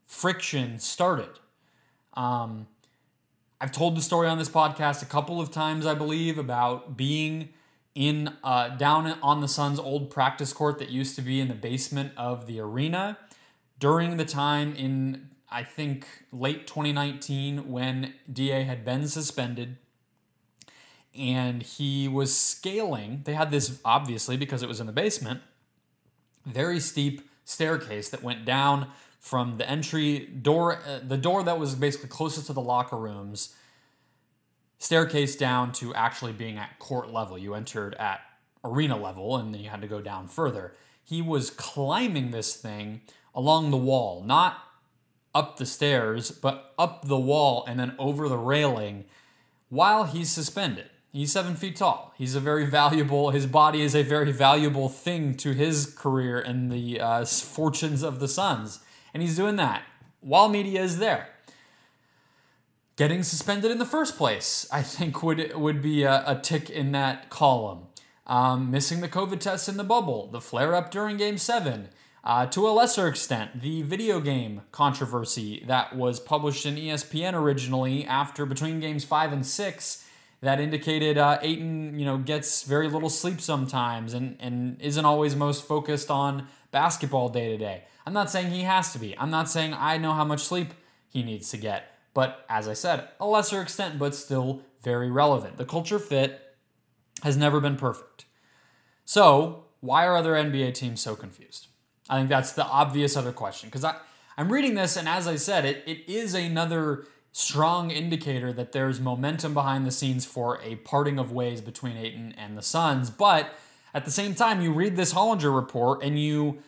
friction 0.06 0.80
started. 0.80 1.40
Um, 2.14 2.68
I've 3.60 3.72
told 3.72 3.96
the 3.96 4.02
story 4.02 4.28
on 4.28 4.38
this 4.38 4.50
podcast 4.50 5.02
a 5.02 5.06
couple 5.06 5.40
of 5.40 5.52
times, 5.52 5.86
I 5.86 5.94
believe, 5.94 6.38
about 6.38 6.98
being 6.98 7.50
in 7.94 8.34
uh, 8.44 8.70
down 8.70 9.18
on 9.22 9.42
the 9.42 9.48
Suns' 9.48 9.78
old 9.78 10.10
practice 10.10 10.54
court 10.54 10.80
that 10.80 10.90
used 10.90 11.16
to 11.18 11.22
be 11.22 11.40
in 11.40 11.48
the 11.48 11.54
basement 11.54 12.14
of 12.16 12.48
the 12.48 12.60
arena 12.60 13.18
during 13.78 14.18
the 14.18 14.26
time 14.26 14.74
in 14.76 15.31
I 15.52 15.64
think 15.64 16.08
late 16.32 16.66
2019 16.66 17.70
when 17.70 18.14
Da 18.32 18.64
had 18.64 18.86
been 18.86 19.08
suspended 19.08 19.78
and 21.14 21.62
he 21.62 22.08
was 22.08 22.36
scaling. 22.36 23.22
They 23.26 23.34
had 23.34 23.52
this 23.52 23.82
obviously 23.84 24.38
because 24.38 24.64
it 24.64 24.70
was 24.70 24.80
in 24.80 24.88
the 24.88 24.94
basement, 24.94 25.42
very 26.46 26.80
steep 26.80 27.30
staircase 27.44 28.10
that 28.10 28.24
went 28.24 28.46
down 28.46 28.88
from 29.20 29.58
the 29.58 29.70
entry 29.70 30.20
door, 30.20 30.78
uh, 30.78 31.00
the 31.06 31.18
door 31.18 31.44
that 31.44 31.60
was 31.60 31.76
basically 31.76 32.10
closest 32.10 32.48
to 32.48 32.54
the 32.54 32.62
locker 32.62 32.98
rooms, 32.98 33.54
staircase 34.80 35.36
down 35.36 35.74
to 35.74 35.94
actually 35.94 36.32
being 36.32 36.58
at 36.58 36.80
court 36.80 37.12
level. 37.12 37.38
You 37.38 37.54
entered 37.54 37.94
at 37.96 38.22
arena 38.64 38.96
level 38.96 39.36
and 39.36 39.54
then 39.54 39.62
you 39.62 39.70
had 39.70 39.82
to 39.82 39.88
go 39.88 40.02
down 40.02 40.28
further. 40.28 40.76
He 41.04 41.22
was 41.22 41.50
climbing 41.50 42.32
this 42.32 42.56
thing 42.56 43.02
along 43.36 43.72
the 43.72 43.78
wall, 43.78 44.24
not 44.24 44.64
up 45.34 45.58
the 45.58 45.66
stairs, 45.66 46.32
but 46.32 46.74
up 46.78 47.08
the 47.08 47.20
wall 47.20 47.64
and 47.68 47.80
then 47.80 47.96
over 47.98 48.28
the 48.28 48.38
railing 48.38 49.06
while 49.70 50.04
he's 50.04 50.30
suspended. 50.30 50.90
He's 51.14 51.32
seven 51.32 51.56
feet 51.56 51.76
tall. 51.76 52.14
He's 52.18 52.36
a 52.36 52.40
very 52.40 52.66
valuable, 52.66 53.32
his 53.32 53.46
body 53.46 53.82
is 53.82 53.96
a 53.96 54.04
very 54.04 54.32
valuable 54.32 54.88
thing 54.88 55.36
to 55.38 55.54
his 55.54 55.86
career 55.86 56.40
and 56.40 56.72
the 56.72 57.02
uh, 57.02 57.26
fortunes 57.26 58.02
of 58.02 58.20
the 58.20 58.28
Suns. 58.28 58.80
And 59.14 59.22
he's 59.22 59.36
doing 59.36 59.58
that 59.58 59.84
while 60.22 60.48
media 60.48 60.82
is 60.82 61.00
there. 61.00 61.30
Getting 62.96 63.24
suspended 63.24 63.72
in 63.72 63.80
the 63.80 63.86
first 63.86 64.18
place, 64.18 64.68
I 64.72 64.84
think, 64.84 65.22
would, 65.24 65.56
would 65.56 65.82
be 65.82 66.04
a, 66.04 66.24
a 66.26 66.40
tick 66.40 66.70
in 66.70 66.92
that 66.92 67.30
column. 67.30 67.88
Um, 68.28 68.72
missing 68.72 69.02
the 69.02 69.10
COVID 69.10 69.40
test 69.40 69.68
in 69.68 69.78
the 69.78 69.84
bubble, 69.84 70.28
the 70.28 70.40
flare 70.40 70.76
up 70.76 70.92
during 70.92 71.18
game 71.18 71.38
seven, 71.38 71.90
uh, 72.24 72.46
to 72.48 72.68
a 72.68 72.72
lesser 72.72 73.08
extent, 73.08 73.62
the 73.62 73.82
video 73.82 74.20
game 74.20 74.62
controversy 74.72 75.64
that 75.68 75.96
was 75.96 76.20
published 76.20 76.66
in 76.66 76.76
ESPN 76.76 77.34
originally 77.34 78.06
after 78.06 78.46
between 78.46 78.80
games 78.80 79.04
five 79.04 79.34
and 79.34 79.46
six 79.46 80.06
that 80.42 80.60
indicated 80.60 81.18
uh, 81.18 81.40
Ayton, 81.42 81.98
you 81.98 82.06
know, 82.06 82.18
gets 82.18 82.64
very 82.64 82.90
little 82.90 83.10
sleep 83.10 83.42
sometimes 83.42 84.14
and, 84.14 84.38
and 84.40 84.80
isn't 84.82 85.06
always 85.06 85.36
most 85.36 85.68
focused 85.68 86.12
on 86.12 86.48
basketball 86.72 87.30
day 87.30 87.50
to 87.50 87.58
day. 87.58 87.84
I'm 88.06 88.14
not 88.14 88.30
saying 88.30 88.52
he 88.52 88.62
has 88.62 88.92
to 88.94 89.00
be. 89.00 89.18
I'm 89.18 89.30
not 89.30 89.50
saying 89.50 89.74
I 89.74 89.98
know 89.98 90.14
how 90.14 90.26
much 90.26 90.42
sleep 90.42 90.74
he 91.10 91.24
needs 91.24 91.50
to 91.52 91.58
get. 91.58 91.92
But 92.14 92.46
as 92.50 92.68
I 92.68 92.74
said, 92.74 93.08
a 93.20 93.26
lesser 93.26 93.62
extent, 93.62 93.98
but 93.98 94.16
still 94.16 94.62
very 94.82 95.10
relevant. 95.10 95.58
The 95.58 95.66
culture 95.66 96.00
fit 96.00 96.56
has 97.24 97.38
never 97.38 97.60
been 97.60 97.78
perfect. 97.78 98.26
So, 99.06 99.66
why 99.80 100.06
are 100.06 100.18
other 100.18 100.34
NBA 100.34 100.74
teams 100.74 101.02
so 101.02 101.16
confused? 101.16 101.68
I 102.12 102.18
think 102.18 102.30
that's 102.30 102.52
the 102.52 102.66
obvious 102.66 103.16
other 103.18 103.32
question. 103.32 103.70
Because 103.70 103.86
I 103.86 103.96
I'm 104.38 104.52
reading 104.52 104.76
this, 104.76 104.98
and 104.98 105.08
as 105.08 105.28
I 105.28 105.36
said, 105.36 105.66
it, 105.66 105.84
it 105.88 106.10
is 106.12 106.34
another 106.34 107.06
strong 107.32 107.92
indicator 107.92 108.52
that 108.52 108.72
there's 108.72 109.00
momentum 109.00 109.54
behind 109.54 109.86
the 109.86 109.92
scenes 109.92 110.26
for 110.26 110.60
a 110.64 110.76
parting 110.76 111.18
of 111.18 111.32
ways 111.32 111.62
between 111.62 111.96
Ayton 111.96 112.34
and 112.38 112.58
the 112.58 112.62
Suns. 112.62 113.10
But 113.10 113.54
at 113.94 114.04
the 114.04 114.12
same 114.12 114.36
time, 114.36 114.62
you 114.62 114.74
read 114.74 114.98
this 114.98 115.14
Hollinger 115.14 115.56
report 115.56 116.04
and 116.04 116.20
you 116.20 116.60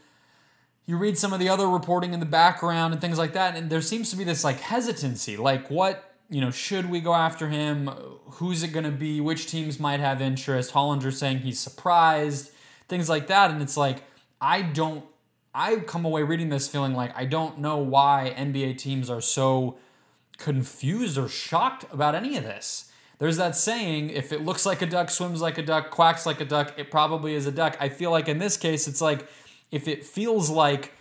you 0.86 0.98
read 0.98 1.18
some 1.18 1.32
of 1.32 1.40
the 1.40 1.48
other 1.48 1.68
reporting 1.68 2.14
in 2.14 2.20
the 2.20 2.26
background 2.26 2.94
and 2.94 3.02
things 3.02 3.18
like 3.18 3.34
that, 3.34 3.56
and 3.56 3.70
there 3.70 3.82
seems 3.82 4.10
to 4.10 4.18
be 4.18 4.24
this 4.24 4.44
like 4.44 4.60
hesitancy. 4.60 5.38
Like 5.38 5.70
what, 5.70 6.16
you 6.30 6.42
know, 6.42 6.52
should 6.52 6.90
we 6.90 7.00
go 7.00 7.14
after 7.14 7.50
him? 7.50 7.88
Who's 8.32 8.64
it 8.64 8.70
gonna 8.70 8.92
be? 8.92 9.22
Which 9.22 9.48
teams 9.48 9.80
might 9.80 10.00
have 10.00 10.22
interest? 10.22 10.74
Hollinger 10.74 11.14
saying 11.14 11.40
he's 11.40 11.60
surprised, 11.60 12.52
things 12.88 13.10
like 13.10 13.28
that. 13.28 13.52
And 13.52 13.62
it's 13.62 13.78
like, 13.78 14.04
I 14.42 14.62
don't 14.62 15.06
I 15.54 15.76
come 15.78 16.06
away 16.06 16.24
reading 16.24 16.50
this 16.50 16.68
feeling 16.68 16.94
like 16.94 17.16
I 17.16 17.26
don't 17.26 17.60
know 17.60 17.78
why 17.78 18.34
NBA 18.36 18.78
teams 18.78 19.10
are 19.10 19.22
so 19.22 19.78
confused 20.38 21.18
or 21.18 21.28
shocked 21.30 21.86
about 21.92 22.16
any 22.16 22.38
of 22.38 22.44
this. 22.44 22.92
There's 23.20 23.38
that 23.38 23.56
saying, 23.56 24.10
if 24.10 24.32
it 24.32 24.44
looks 24.44 24.66
like 24.66 24.82
a 24.82 24.86
duck, 24.86 25.10
swims 25.10 25.42
like 25.42 25.58
a 25.58 25.62
duck, 25.62 25.92
quacks 25.92 26.26
like 26.26 26.42
a 26.42 26.46
duck, 26.46 26.74
it 26.78 26.90
probably 26.90 27.36
is 27.36 27.46
a 27.46 27.52
duck. 27.52 27.78
I 27.80 27.90
feel 27.90 28.12
like 28.12 28.28
in 28.28 28.40
this 28.40 28.58
case, 28.58 28.88
it's 28.88 29.00
like 29.00 29.28
if 29.72 29.88
it 29.88 30.04
feels 30.06 30.50
like 30.50 30.94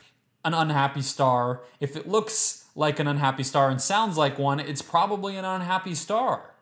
an 0.44 0.54
unhappy 0.54 1.02
star, 1.02 1.62
if 1.80 1.96
it 1.96 2.06
looks 2.06 2.66
like 2.74 2.98
an 2.98 3.06
unhappy 3.06 3.42
star 3.42 3.70
and 3.70 3.80
sounds 3.80 4.16
like 4.16 4.38
one, 4.38 4.60
it's 4.60 4.82
probably 4.82 5.36
an 5.36 5.44
unhappy 5.44 5.94
star. 5.94 6.54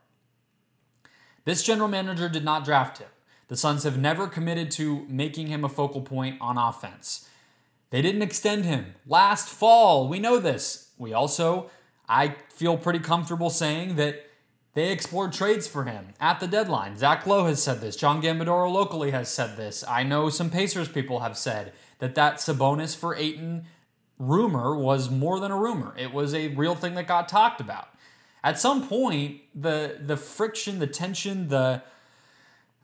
This 1.45 1.63
general 1.63 1.89
manager 1.89 2.29
did 2.29 2.45
not 2.45 2.65
draft 2.65 2.99
him. 2.99 3.09
The 3.49 3.57
Suns 3.57 3.83
have 3.83 3.99
never 3.99 4.29
committed 4.29 4.71
to 4.73 5.05
making 5.09 5.49
him 5.49 5.65
a 5.65 5.69
focal 5.69 6.03
point 6.03 6.37
on 6.41 6.57
offense. 6.57 7.29
They 7.91 8.03
didn't 8.03 8.23
extend 8.23 8.65
him 8.65 8.95
last 9.07 9.49
fall. 9.49 10.09
We 10.09 10.19
know 10.19 10.39
this. 10.39 10.93
We 10.99 11.13
also 11.13 11.71
I 12.09 12.35
feel 12.49 12.77
pretty 12.77 12.99
comfortable 12.99 13.51
saying 13.51 13.97
that 13.97 14.27
they 14.75 14.91
explored 14.91 15.33
trades 15.33 15.67
for 15.67 15.85
him 15.85 16.09
at 16.21 16.41
the 16.41 16.47
deadline. 16.47 16.97
Zach 16.97 17.27
Lowe 17.27 17.47
has 17.47 17.63
said 17.63 17.81
this. 17.81 17.97
John 17.97 18.23
Gambadoro 18.23 18.71
locally 18.71 19.11
has 19.11 19.29
said 19.29 19.57
this. 19.57 19.85
I 19.89 20.03
know 20.05 20.29
some 20.29 20.51
Pacers 20.51 20.89
people 20.89 21.21
have 21.21 21.37
said 21.37 21.73
that 21.99 22.15
that 22.15 22.37
Sabonis 22.37 22.97
for 22.97 23.15
Ayton 23.15 23.67
rumor 24.19 24.77
was 24.77 25.11
more 25.11 25.41
than 25.41 25.51
a 25.51 25.57
rumor. 25.57 25.95
It 25.97 26.13
was 26.13 26.35
a 26.35 26.49
real 26.49 26.75
thing 26.75 26.95
that 26.95 27.09
got 27.09 27.29
talked 27.29 27.61
about. 27.61 27.89
At 28.43 28.59
some 28.59 28.87
point, 28.87 29.41
the 29.55 29.99
the 30.01 30.17
friction, 30.17 30.79
the 30.79 30.87
tension, 30.87 31.49
the 31.49 31.83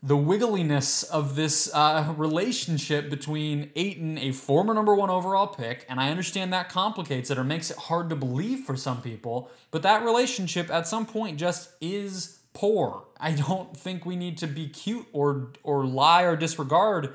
the 0.02 0.16
wiggliness 0.16 1.02
of 1.04 1.36
this 1.36 1.72
uh, 1.74 2.14
relationship 2.16 3.08
between 3.10 3.70
Ayton, 3.74 4.18
a 4.18 4.30
former 4.32 4.74
number 4.74 4.94
one 4.94 5.10
overall 5.10 5.46
pick, 5.46 5.86
and 5.88 5.98
I 5.98 6.10
understand 6.10 6.52
that 6.52 6.68
complicates 6.68 7.30
it 7.30 7.38
or 7.38 7.44
makes 7.44 7.70
it 7.70 7.76
hard 7.76 8.10
to 8.10 8.16
believe 8.16 8.60
for 8.60 8.76
some 8.76 9.00
people, 9.00 9.50
but 9.70 9.82
that 9.82 10.04
relationship 10.04 10.70
at 10.70 10.86
some 10.86 11.06
point 11.06 11.38
just 11.38 11.70
is 11.80 12.40
poor. 12.52 13.04
I 13.18 13.32
don't 13.32 13.76
think 13.76 14.04
we 14.04 14.16
need 14.16 14.38
to 14.38 14.46
be 14.46 14.68
cute 14.68 15.06
or 15.12 15.52
or 15.62 15.86
lie 15.86 16.22
or 16.22 16.36
disregard 16.36 17.14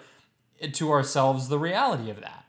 to 0.74 0.92
ourselves 0.92 1.50
the 1.50 1.60
reality 1.60 2.10
of 2.10 2.20
that. 2.22 2.46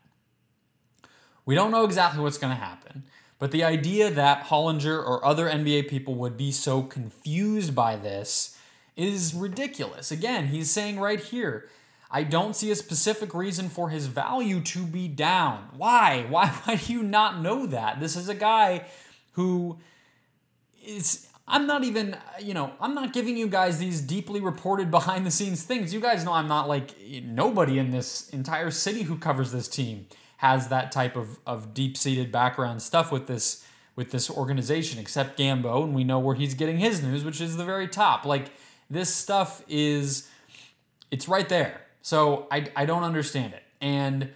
We 1.44 1.54
don't 1.54 1.70
know 1.70 1.84
exactly 1.84 2.22
what's 2.22 2.38
going 2.38 2.54
to 2.54 2.60
happen, 2.60 3.04
but 3.38 3.50
the 3.50 3.64
idea 3.64 4.10
that 4.10 4.46
Hollinger 4.46 4.98
or 4.98 5.24
other 5.24 5.48
NBA 5.48 5.88
people 5.88 6.14
would 6.16 6.36
be 6.36 6.52
so 6.52 6.82
confused 6.82 7.74
by 7.74 7.96
this 7.96 8.56
is 8.96 9.34
ridiculous. 9.34 10.10
Again, 10.10 10.48
he's 10.48 10.70
saying 10.70 11.00
right 11.00 11.20
here, 11.20 11.68
I 12.10 12.24
don't 12.24 12.54
see 12.54 12.70
a 12.70 12.76
specific 12.76 13.34
reason 13.34 13.68
for 13.68 13.88
his 13.88 14.06
value 14.06 14.60
to 14.60 14.84
be 14.84 15.08
down. 15.08 15.68
Why? 15.76 16.26
Why, 16.30 16.48
why 16.48 16.76
do 16.76 16.92
you 16.92 17.02
not 17.02 17.40
know 17.40 17.66
that? 17.66 18.00
This 18.00 18.16
is 18.16 18.28
a 18.28 18.34
guy 18.34 18.86
who 19.32 19.78
is. 20.84 21.28
I'm 21.48 21.66
not 21.66 21.82
even, 21.82 22.16
you 22.40 22.54
know, 22.54 22.72
I'm 22.80 22.94
not 22.94 23.12
giving 23.12 23.36
you 23.36 23.48
guys 23.48 23.78
these 23.78 24.00
deeply 24.00 24.40
reported 24.40 24.92
behind 24.92 25.26
the 25.26 25.30
scenes 25.30 25.64
things. 25.64 25.92
You 25.92 26.00
guys 26.00 26.24
know 26.24 26.32
I'm 26.32 26.46
not 26.46 26.68
like 26.68 26.94
nobody 27.24 27.78
in 27.78 27.90
this 27.90 28.30
entire 28.30 28.70
city 28.70 29.02
who 29.02 29.18
covers 29.18 29.50
this 29.50 29.66
team 29.66 30.06
has 30.36 30.68
that 30.68 30.92
type 30.92 31.16
of, 31.16 31.38
of 31.46 31.74
deep 31.74 31.96
seated 31.96 32.30
background 32.30 32.80
stuff 32.80 33.10
with 33.10 33.26
this 33.26 33.64
with 33.94 34.10
this 34.10 34.30
organization, 34.30 34.98
except 34.98 35.38
Gambo, 35.38 35.84
and 35.84 35.94
we 35.94 36.04
know 36.04 36.18
where 36.18 36.34
he's 36.34 36.54
getting 36.54 36.78
his 36.78 37.02
news, 37.02 37.24
which 37.24 37.40
is 37.40 37.56
the 37.56 37.64
very 37.64 37.86
top. 37.86 38.24
Like 38.24 38.50
this 38.92 39.14
stuff 39.14 39.64
is, 39.68 40.28
it's 41.10 41.28
right 41.28 41.48
there. 41.48 41.80
So 42.02 42.46
I, 42.50 42.68
I 42.76 42.84
don't 42.84 43.04
understand 43.04 43.54
it. 43.54 43.62
And 43.80 44.30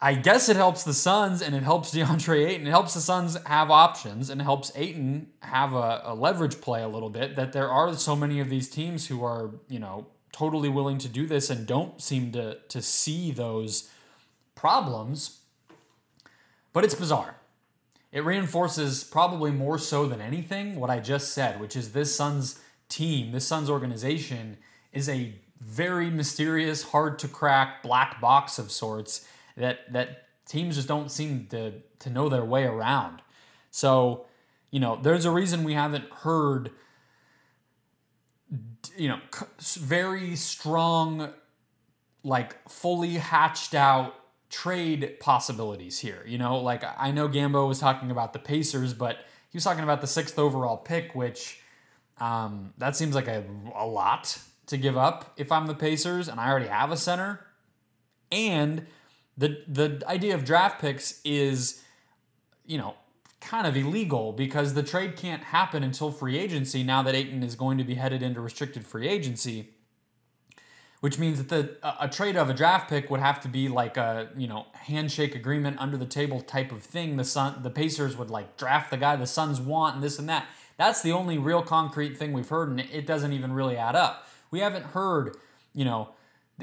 I 0.00 0.14
guess 0.14 0.48
it 0.48 0.56
helps 0.56 0.82
the 0.82 0.92
Suns 0.92 1.40
and 1.40 1.54
it 1.54 1.62
helps 1.62 1.94
DeAndre 1.94 2.48
Ayton. 2.48 2.66
It 2.66 2.70
helps 2.70 2.94
the 2.94 3.00
Suns 3.00 3.36
have 3.46 3.70
options 3.70 4.30
and 4.30 4.40
it 4.40 4.44
helps 4.44 4.72
Ayton 4.74 5.28
have 5.40 5.72
a, 5.72 6.02
a 6.04 6.14
leverage 6.14 6.60
play 6.60 6.82
a 6.82 6.88
little 6.88 7.10
bit. 7.10 7.36
That 7.36 7.52
there 7.52 7.70
are 7.70 7.94
so 7.94 8.16
many 8.16 8.40
of 8.40 8.50
these 8.50 8.68
teams 8.68 9.06
who 9.06 9.24
are, 9.24 9.50
you 9.68 9.78
know, 9.78 10.08
totally 10.32 10.68
willing 10.68 10.98
to 10.98 11.08
do 11.08 11.26
this 11.26 11.50
and 11.50 11.66
don't 11.66 12.00
seem 12.00 12.32
to, 12.32 12.58
to 12.68 12.82
see 12.82 13.30
those 13.30 13.90
problems. 14.54 15.40
But 16.72 16.84
it's 16.84 16.94
bizarre. 16.94 17.36
It 18.10 18.24
reinforces 18.24 19.04
probably 19.04 19.50
more 19.50 19.78
so 19.78 20.06
than 20.06 20.20
anything 20.20 20.76
what 20.76 20.90
I 20.90 21.00
just 21.00 21.32
said, 21.32 21.60
which 21.60 21.76
is 21.76 21.92
this 21.92 22.14
Suns 22.14 22.60
team, 22.92 23.32
this 23.32 23.46
Suns 23.46 23.70
organization, 23.70 24.58
is 24.92 25.08
a 25.08 25.34
very 25.58 26.10
mysterious, 26.10 26.82
hard 26.84 27.18
to 27.20 27.28
crack 27.28 27.82
black 27.82 28.20
box 28.20 28.58
of 28.58 28.70
sorts 28.70 29.26
that 29.56 29.92
that 29.92 30.26
teams 30.46 30.76
just 30.76 30.88
don't 30.88 31.10
seem 31.10 31.46
to 31.50 31.72
to 32.00 32.10
know 32.10 32.28
their 32.28 32.44
way 32.44 32.64
around. 32.64 33.22
So, 33.70 34.26
you 34.70 34.80
know, 34.80 34.98
there's 35.00 35.24
a 35.24 35.30
reason 35.30 35.64
we 35.64 35.74
haven't 35.74 36.10
heard 36.10 36.70
you 38.96 39.08
know, 39.08 39.18
very 39.60 40.36
strong 40.36 41.32
like 42.22 42.68
fully 42.68 43.14
hatched 43.14 43.74
out 43.74 44.14
trade 44.50 45.16
possibilities 45.18 46.00
here. 46.00 46.22
You 46.26 46.38
know, 46.38 46.58
like 46.58 46.84
I 46.98 47.10
know 47.10 47.28
Gambo 47.28 47.66
was 47.66 47.78
talking 47.78 48.10
about 48.10 48.32
the 48.32 48.38
Pacers, 48.38 48.94
but 48.94 49.18
he 49.48 49.56
was 49.56 49.64
talking 49.64 49.82
about 49.82 50.00
the 50.00 50.06
sixth 50.06 50.38
overall 50.38 50.76
pick, 50.76 51.14
which 51.14 51.61
um, 52.22 52.72
that 52.78 52.94
seems 52.94 53.16
like 53.16 53.26
a, 53.26 53.42
a 53.74 53.84
lot 53.84 54.38
to 54.66 54.76
give 54.76 54.96
up 54.96 55.32
if 55.36 55.50
I'm 55.50 55.66
the 55.66 55.74
Pacers 55.74 56.28
and 56.28 56.38
I 56.38 56.48
already 56.48 56.68
have 56.68 56.92
a 56.92 56.96
center. 56.96 57.44
And 58.30 58.86
the 59.36 59.64
the 59.66 60.00
idea 60.06 60.36
of 60.36 60.44
draft 60.44 60.80
picks 60.80 61.20
is, 61.24 61.82
you 62.64 62.78
know, 62.78 62.94
kind 63.40 63.66
of 63.66 63.76
illegal 63.76 64.32
because 64.32 64.74
the 64.74 64.84
trade 64.84 65.16
can't 65.16 65.42
happen 65.42 65.82
until 65.82 66.12
free 66.12 66.38
agency 66.38 66.84
now 66.84 67.02
that 67.02 67.16
Ayton 67.16 67.42
is 67.42 67.56
going 67.56 67.76
to 67.78 67.84
be 67.84 67.96
headed 67.96 68.22
into 68.22 68.40
restricted 68.40 68.86
free 68.86 69.08
agency 69.08 69.70
which 71.02 71.18
means 71.18 71.42
that 71.42 71.48
the 71.48 71.76
a, 71.82 72.04
a 72.04 72.08
trade 72.08 72.36
of 72.36 72.48
a 72.48 72.54
draft 72.54 72.88
pick 72.88 73.10
would 73.10 73.18
have 73.18 73.40
to 73.40 73.48
be 73.48 73.68
like 73.68 73.96
a 73.96 74.28
you 74.36 74.46
know 74.46 74.66
handshake 74.72 75.34
agreement 75.34 75.76
under 75.80 75.96
the 75.96 76.06
table 76.06 76.40
type 76.40 76.70
of 76.70 76.80
thing 76.80 77.16
the 77.16 77.24
sun 77.24 77.60
the 77.64 77.70
Pacers 77.70 78.16
would 78.16 78.30
like 78.30 78.56
draft 78.56 78.92
the 78.92 78.96
guy 78.96 79.16
the 79.16 79.26
Suns 79.26 79.60
want 79.60 79.96
and 79.96 80.04
this 80.04 80.20
and 80.20 80.28
that 80.28 80.46
that's 80.82 81.02
the 81.02 81.12
only 81.12 81.38
real 81.38 81.62
concrete 81.62 82.16
thing 82.16 82.32
we've 82.32 82.48
heard 82.48 82.68
and 82.68 82.80
it 82.80 83.06
doesn't 83.06 83.32
even 83.32 83.52
really 83.52 83.76
add 83.76 83.96
up 83.96 84.26
we 84.50 84.60
haven't 84.60 84.86
heard 84.86 85.36
you 85.74 85.84
know 85.84 86.08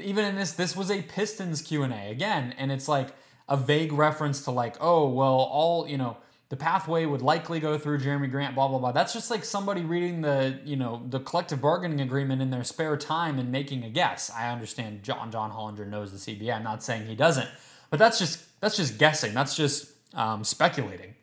even 0.02 0.24
in 0.24 0.36
this 0.36 0.52
this 0.52 0.76
was 0.76 0.90
a 0.90 1.02
Pistons 1.02 1.62
Q&A 1.62 2.10
again 2.10 2.54
and 2.58 2.70
it's 2.70 2.88
like 2.88 3.08
a 3.48 3.56
vague 3.56 3.92
reference 3.92 4.42
to 4.44 4.50
like 4.50 4.76
oh 4.80 5.08
well 5.08 5.34
all 5.34 5.88
you 5.88 5.98
know 5.98 6.16
the 6.50 6.56
pathway 6.56 7.06
would 7.06 7.22
likely 7.22 7.60
go 7.60 7.78
through 7.78 8.00
Jerami 8.00 8.28
Grant, 8.28 8.56
blah, 8.56 8.66
blah, 8.66 8.78
blah. 8.80 8.90
That's 8.90 9.12
just 9.12 9.30
like 9.30 9.44
somebody 9.44 9.82
reading 9.82 10.22
the, 10.22 10.58
you 10.64 10.74
know, 10.74 11.00
the 11.08 11.20
collective 11.20 11.60
bargaining 11.60 12.00
agreement 12.00 12.42
in 12.42 12.50
their 12.50 12.64
spare 12.64 12.96
time 12.96 13.38
and 13.38 13.52
making 13.52 13.84
a 13.84 13.88
guess. 13.88 14.32
I 14.36 14.50
understand 14.50 15.04
John 15.04 15.30
John 15.30 15.52
Hollinger 15.52 15.86
knows 15.86 16.10
the 16.10 16.18
CBA. 16.18 16.56
I'm 16.56 16.64
not 16.64 16.82
saying 16.82 17.06
he 17.06 17.14
doesn't, 17.14 17.48
but 17.88 18.00
that's 18.00 18.18
just 18.18 18.60
that's 18.60 18.76
just 18.76 18.98
guessing. 18.98 19.32
That's 19.32 19.54
just 19.54 19.92
um, 20.12 20.42
speculating. 20.42 21.14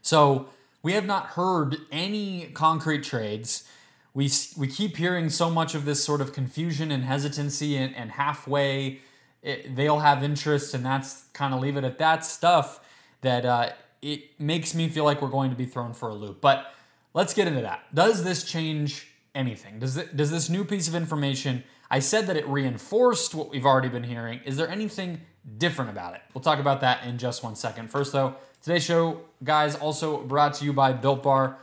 So 0.00 0.48
we 0.84 0.92
have 0.92 1.06
not 1.06 1.28
heard 1.28 1.78
any 1.90 2.50
concrete 2.52 3.02
trades. 3.02 3.66
We, 4.12 4.30
we 4.56 4.68
keep 4.68 4.98
hearing 4.98 5.30
so 5.30 5.50
much 5.50 5.74
of 5.74 5.86
this 5.86 6.04
sort 6.04 6.20
of 6.20 6.32
confusion 6.32 6.92
and 6.92 7.04
hesitancy 7.04 7.76
and, 7.76 7.96
and 7.96 8.12
halfway 8.12 9.00
it, 9.42 9.74
they'll 9.74 10.00
have 10.00 10.22
interest 10.22 10.74
and 10.74 10.84
that's 10.84 11.24
kind 11.32 11.54
of 11.54 11.60
leave 11.60 11.76
it 11.76 11.84
at 11.84 11.98
that 11.98 12.24
stuff 12.24 12.80
that 13.22 13.46
uh, 13.46 13.70
it 14.02 14.38
makes 14.38 14.74
me 14.74 14.88
feel 14.88 15.04
like 15.04 15.22
we're 15.22 15.28
going 15.28 15.50
to 15.50 15.56
be 15.56 15.64
thrown 15.64 15.94
for 15.94 16.10
a 16.10 16.14
loop. 16.14 16.42
But 16.42 16.72
let's 17.14 17.32
get 17.32 17.48
into 17.48 17.62
that. 17.62 17.82
Does 17.94 18.22
this 18.22 18.44
change 18.44 19.08
anything? 19.34 19.78
Does 19.78 19.96
it, 19.96 20.16
does 20.16 20.30
this 20.30 20.50
new 20.50 20.64
piece 20.64 20.86
of 20.86 20.94
information? 20.94 21.64
I 21.90 22.00
said 22.00 22.26
that 22.26 22.36
it 22.36 22.46
reinforced 22.46 23.34
what 23.34 23.50
we've 23.50 23.66
already 23.66 23.88
been 23.88 24.04
hearing. 24.04 24.40
Is 24.44 24.58
there 24.58 24.68
anything 24.68 25.22
different 25.56 25.90
about 25.90 26.14
it? 26.14 26.20
We'll 26.34 26.42
talk 26.42 26.58
about 26.58 26.82
that 26.82 27.04
in 27.06 27.16
just 27.16 27.42
one 27.42 27.56
second. 27.56 27.90
First, 27.90 28.12
though, 28.12 28.36
today's 28.64 28.82
show, 28.82 29.20
guys, 29.42 29.76
also 29.76 30.22
brought 30.22 30.54
to 30.54 30.64
you 30.64 30.72
by 30.72 30.92
Built 30.92 31.22
Bar. 31.22 31.58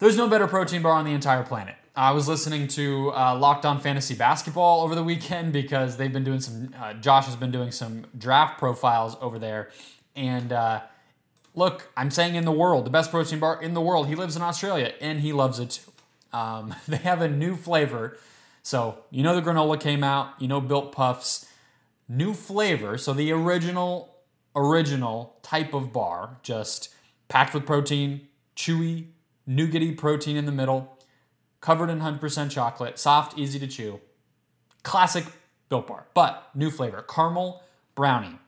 There's 0.00 0.16
no 0.16 0.28
better 0.28 0.48
protein 0.48 0.82
bar 0.82 0.92
on 0.92 1.04
the 1.04 1.12
entire 1.12 1.44
planet. 1.44 1.76
I 1.94 2.10
was 2.10 2.28
listening 2.28 2.66
to 2.68 3.12
uh, 3.14 3.38
Locked 3.38 3.64
On 3.64 3.80
Fantasy 3.80 4.14
Basketball 4.14 4.82
over 4.82 4.94
the 4.94 5.04
weekend 5.04 5.52
because 5.52 5.96
they've 5.96 6.12
been 6.12 6.24
doing 6.24 6.40
some. 6.40 6.74
Uh, 6.78 6.92
Josh 6.94 7.26
has 7.26 7.36
been 7.36 7.52
doing 7.52 7.70
some 7.70 8.04
draft 8.18 8.58
profiles 8.58 9.16
over 9.20 9.38
there, 9.38 9.70
and 10.14 10.52
uh, 10.52 10.80
look, 11.54 11.90
I'm 11.96 12.10
saying 12.10 12.34
in 12.34 12.44
the 12.44 12.52
world, 12.52 12.84
the 12.84 12.90
best 12.90 13.10
protein 13.10 13.38
bar 13.38 13.62
in 13.62 13.74
the 13.74 13.80
world. 13.80 14.08
He 14.08 14.14
lives 14.14 14.36
in 14.36 14.42
Australia 14.42 14.92
and 15.00 15.20
he 15.20 15.32
loves 15.32 15.58
it 15.58 15.70
too. 15.70 15.92
Um, 16.32 16.74
they 16.88 16.98
have 16.98 17.22
a 17.22 17.28
new 17.28 17.56
flavor. 17.56 18.18
So, 18.62 18.98
you 19.10 19.22
know, 19.22 19.34
the 19.34 19.42
granola 19.42 19.80
came 19.80 20.02
out, 20.02 20.30
you 20.40 20.48
know, 20.48 20.60
Built 20.60 20.90
Puffs, 20.90 21.46
new 22.08 22.34
flavor. 22.34 22.98
So, 22.98 23.12
the 23.12 23.30
original, 23.30 24.15
original 24.56 25.36
type 25.42 25.74
of 25.74 25.92
bar, 25.92 26.38
just 26.42 26.88
packed 27.28 27.54
with 27.54 27.66
protein, 27.66 28.26
chewy, 28.56 29.08
nougaty 29.48 29.96
protein 29.96 30.36
in 30.36 30.46
the 30.46 30.52
middle, 30.52 30.98
covered 31.60 31.90
in 31.90 32.00
100% 32.00 32.50
chocolate, 32.50 32.98
soft, 32.98 33.38
easy 33.38 33.58
to 33.58 33.66
chew. 33.66 34.00
Classic 34.82 35.24
Built 35.68 35.86
Bar, 35.86 36.06
but 36.14 36.50
new 36.54 36.70
flavor 36.70 37.02
caramel 37.02 37.62
brownie. 37.94 38.38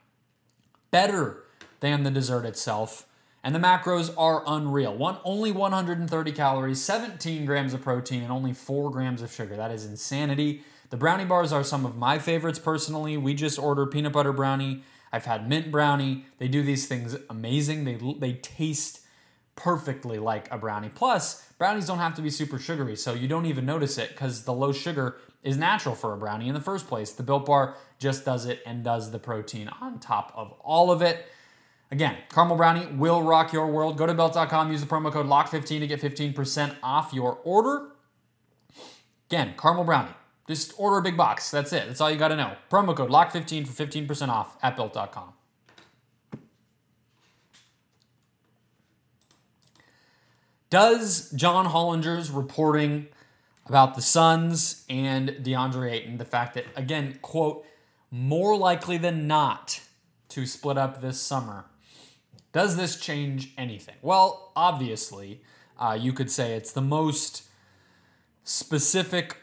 Better 0.91 1.43
than 1.79 2.03
the 2.03 2.11
dessert 2.11 2.45
itself. 2.45 3.05
And 3.43 3.55
the 3.55 3.59
macros 3.59 4.13
are 4.17 4.43
unreal. 4.45 4.95
One 4.95 5.17
only 5.23 5.51
130 5.51 6.31
calories, 6.33 6.81
17 6.81 7.45
grams 7.45 7.73
of 7.73 7.81
protein, 7.81 8.21
and 8.21 8.31
only 8.31 8.53
4 8.53 8.91
grams 8.91 9.21
of 9.21 9.31
sugar. 9.31 9.55
That 9.55 9.71
is 9.71 9.85
insanity. 9.85 10.63
The 10.89 10.97
brownie 10.97 11.25
bars 11.25 11.53
are 11.53 11.63
some 11.63 11.85
of 11.85 11.95
my 11.95 12.19
favorites 12.19 12.59
personally. 12.59 13.15
We 13.15 13.33
just 13.33 13.57
order 13.57 13.85
peanut 13.85 14.11
butter 14.11 14.33
brownie. 14.33 14.83
I've 15.11 15.25
had 15.25 15.49
mint 15.49 15.71
brownie. 15.71 16.25
They 16.37 16.47
do 16.47 16.61
these 16.61 16.87
things 16.87 17.15
amazing. 17.29 17.85
They 17.85 17.95
they 18.19 18.33
taste 18.33 19.01
perfectly 19.55 20.19
like 20.19 20.51
a 20.51 20.57
brownie. 20.57 20.89
Plus, 20.89 21.45
brownies 21.57 21.85
don't 21.85 21.99
have 21.99 22.15
to 22.15 22.21
be 22.21 22.29
super 22.29 22.57
sugary, 22.57 22.95
so 22.95 23.13
you 23.13 23.27
don't 23.27 23.45
even 23.45 23.65
notice 23.65 23.97
it 23.97 24.09
because 24.09 24.43
the 24.43 24.53
low 24.53 24.71
sugar 24.71 25.17
is 25.43 25.57
natural 25.57 25.95
for 25.95 26.13
a 26.13 26.17
brownie 26.17 26.47
in 26.47 26.53
the 26.53 26.61
first 26.61 26.87
place. 26.87 27.11
The 27.11 27.23
Built 27.23 27.45
Bar 27.45 27.75
just 27.97 28.25
does 28.25 28.45
it 28.45 28.61
and 28.65 28.83
does 28.83 29.11
the 29.11 29.19
protein 29.19 29.69
on 29.81 29.99
top 29.99 30.31
of 30.35 30.51
all 30.61 30.91
of 30.91 31.01
it. 31.01 31.25
Again, 31.91 32.17
Caramel 32.31 32.55
Brownie 32.55 32.85
will 32.87 33.23
rock 33.23 33.51
your 33.51 33.67
world. 33.67 33.97
Go 33.97 34.05
to 34.05 34.13
built.com, 34.13 34.71
use 34.71 34.81
the 34.81 34.87
promo 34.87 35.11
code 35.11 35.25
LOCK15 35.25 35.79
to 35.79 35.87
get 35.87 36.01
15% 36.01 36.75
off 36.83 37.13
your 37.13 37.39
order. 37.43 37.89
Again, 39.29 39.55
Caramel 39.57 39.85
Brownie. 39.85 40.11
Just 40.49 40.73
order 40.77 40.97
a 40.97 41.01
big 41.03 41.15
box. 41.15 41.51
That's 41.51 41.71
it. 41.71 41.85
That's 41.85 42.01
all 42.01 42.09
you 42.09 42.17
got 42.17 42.29
to 42.29 42.35
know. 42.35 42.55
Promo 42.71 42.95
code 42.95 43.11
LOCK15 43.11 43.67
for 43.67 43.85
15% 43.85 44.29
off 44.29 44.57
at 44.63 44.75
built.com. 44.75 45.33
Does 50.71 51.29
John 51.31 51.67
Hollinger's 51.67 52.31
reporting 52.31 53.09
about 53.67 53.93
the 53.93 54.01
Suns 54.01 54.85
and 54.89 55.29
DeAndre 55.29 55.91
Ayton, 55.91 56.17
the 56.17 56.25
fact 56.25 56.55
that, 56.55 56.65
again, 56.75 57.19
quote, 57.21 57.63
more 58.09 58.57
likely 58.57 58.97
than 58.97 59.27
not 59.27 59.81
to 60.29 60.47
split 60.47 60.79
up 60.79 60.99
this 60.99 61.21
summer, 61.21 61.65
does 62.53 62.75
this 62.75 62.99
change 62.99 63.53
anything? 63.55 63.95
Well, 64.01 64.51
obviously, 64.55 65.41
uh, 65.77 65.95
you 65.99 66.11
could 66.11 66.31
say 66.31 66.53
it's 66.53 66.71
the 66.71 66.81
most 66.81 67.43
specific, 68.43 69.37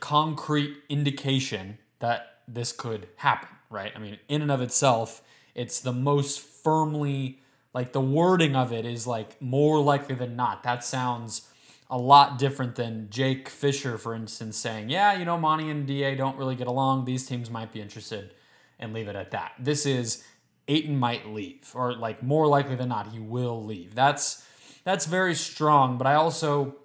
concrete 0.00 0.76
indication 0.88 1.78
that 1.98 2.38
this 2.48 2.72
could 2.72 3.08
happen, 3.16 3.48
right? 3.70 3.92
I 3.94 3.98
mean, 3.98 4.18
in 4.28 4.42
and 4.42 4.50
of 4.50 4.60
itself, 4.60 5.22
it's 5.54 5.80
the 5.80 5.92
most 5.92 6.40
firmly, 6.40 7.40
like 7.74 7.92
the 7.92 8.00
wording 8.00 8.56
of 8.56 8.72
it 8.72 8.84
is 8.84 9.06
like 9.06 9.40
more 9.40 9.80
likely 9.80 10.14
than 10.14 10.36
not. 10.36 10.62
That 10.62 10.84
sounds 10.84 11.48
a 11.90 11.98
lot 11.98 12.38
different 12.38 12.74
than 12.76 13.08
Jake 13.10 13.48
Fisher, 13.48 13.98
for 13.98 14.14
instance, 14.14 14.56
saying, 14.56 14.88
yeah, 14.88 15.12
you 15.14 15.24
know, 15.24 15.36
Monty 15.38 15.68
and 15.68 15.86
DA 15.86 16.14
don't 16.14 16.38
really 16.38 16.56
get 16.56 16.66
along. 16.66 17.04
These 17.04 17.26
teams 17.26 17.50
might 17.50 17.70
be 17.70 17.80
interested 17.80 18.32
and 18.78 18.92
leave 18.92 19.08
it 19.08 19.16
at 19.16 19.30
that. 19.32 19.52
This 19.58 19.84
is 19.84 20.24
Ayton 20.68 20.98
might 20.98 21.28
leave, 21.28 21.70
or 21.74 21.94
like 21.94 22.22
more 22.22 22.46
likely 22.46 22.76
than 22.76 22.88
not, 22.88 23.08
he 23.08 23.18
will 23.18 23.62
leave. 23.64 23.94
That's 23.94 24.46
that's 24.84 25.06
very 25.06 25.34
strong. 25.34 25.98
But 25.98 26.06
I 26.06 26.14
also, 26.14 26.76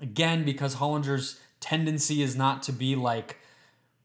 again, 0.00 0.44
because 0.44 0.76
Hollinger's 0.76 1.40
tendency 1.60 2.22
is 2.22 2.36
not 2.36 2.62
to 2.64 2.72
be 2.72 2.96
like, 2.96 3.38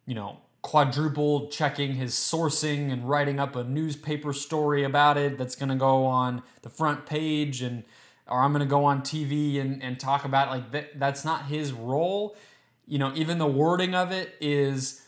you 0.06 0.16
know, 0.16 0.40
quadruple 0.62 1.48
checking 1.48 1.96
his 1.96 2.14
sourcing 2.14 2.92
and 2.92 3.08
writing 3.08 3.40
up 3.40 3.56
a 3.56 3.64
newspaper 3.64 4.32
story 4.32 4.84
about 4.84 5.18
it 5.18 5.38
that's 5.38 5.56
going 5.56 5.70
to 5.70 5.76
go 5.76 6.06
on 6.06 6.42
the 6.62 6.70
front 6.70 7.06
page 7.06 7.62
and 7.62 7.84
or 8.28 8.42
I'm 8.42 8.54
going 8.54 8.62
to 8.62 8.70
go 8.70 8.86
on 8.86 9.02
TV 9.02 9.60
and, 9.60 9.84
and 9.84 10.00
talk 10.00 10.24
about 10.24 10.48
it. 10.48 10.52
like 10.52 10.72
that, 10.72 11.00
that's 11.00 11.26
not 11.26 11.46
his 11.46 11.74
role. 11.74 12.38
You 12.88 12.98
know, 12.98 13.12
even 13.16 13.38
the 13.38 13.48
wording 13.48 13.94
of 13.94 14.12
it 14.12 14.36
is 14.40 15.02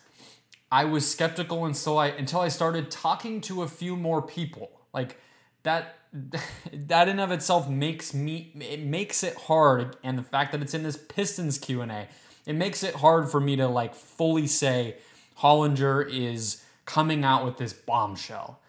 I 0.72 0.84
was 0.84 1.10
skeptical 1.10 1.66
until 1.66 1.98
I 1.98 2.08
until 2.08 2.42
I 2.42 2.50
started 2.50 2.92
talking 2.92 3.40
to 3.42 3.62
a 3.62 3.68
few 3.68 3.96
more 3.96 4.22
people. 4.22 4.82
Like 4.94 5.18
that 5.64 6.00
that 6.74 7.08
in 7.08 7.20
of 7.20 7.32
itself 7.32 7.70
makes 7.70 8.14
me 8.14 8.52
it 8.60 8.82
makes 8.82 9.24
it 9.24 9.36
hard 9.36 9.98
and 10.04 10.18
the 10.18 10.24
fact 10.24 10.52
that 10.52 10.62
it's 10.62 10.74
in 10.74 10.84
this 10.84 10.98
Pistons 10.98 11.58
Q&A, 11.58 12.08
it 12.46 12.54
makes 12.54 12.84
it 12.84 12.96
hard 12.96 13.30
for 13.30 13.40
me 13.40 13.56
to 13.56 13.68
like 13.68 13.96
fully 13.96 14.48
say 14.48 14.98
Hollinger 15.40 16.08
is 16.10 16.64
coming 16.86 17.24
out 17.24 17.46
with 17.46 17.58
this 17.58 17.74
bombshell. 17.74 18.60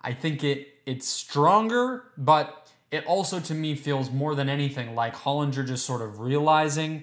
I 0.00 0.12
think 0.12 0.44
it 0.44 0.68
it's 0.86 1.08
stronger, 1.08 2.04
but 2.16 2.70
it 2.90 3.04
also 3.06 3.40
to 3.40 3.54
me 3.54 3.74
feels 3.74 4.10
more 4.10 4.34
than 4.34 4.48
anything 4.48 4.94
like 4.94 5.14
Hollinger 5.14 5.66
just 5.66 5.84
sort 5.84 6.02
of 6.02 6.20
realizing 6.20 7.02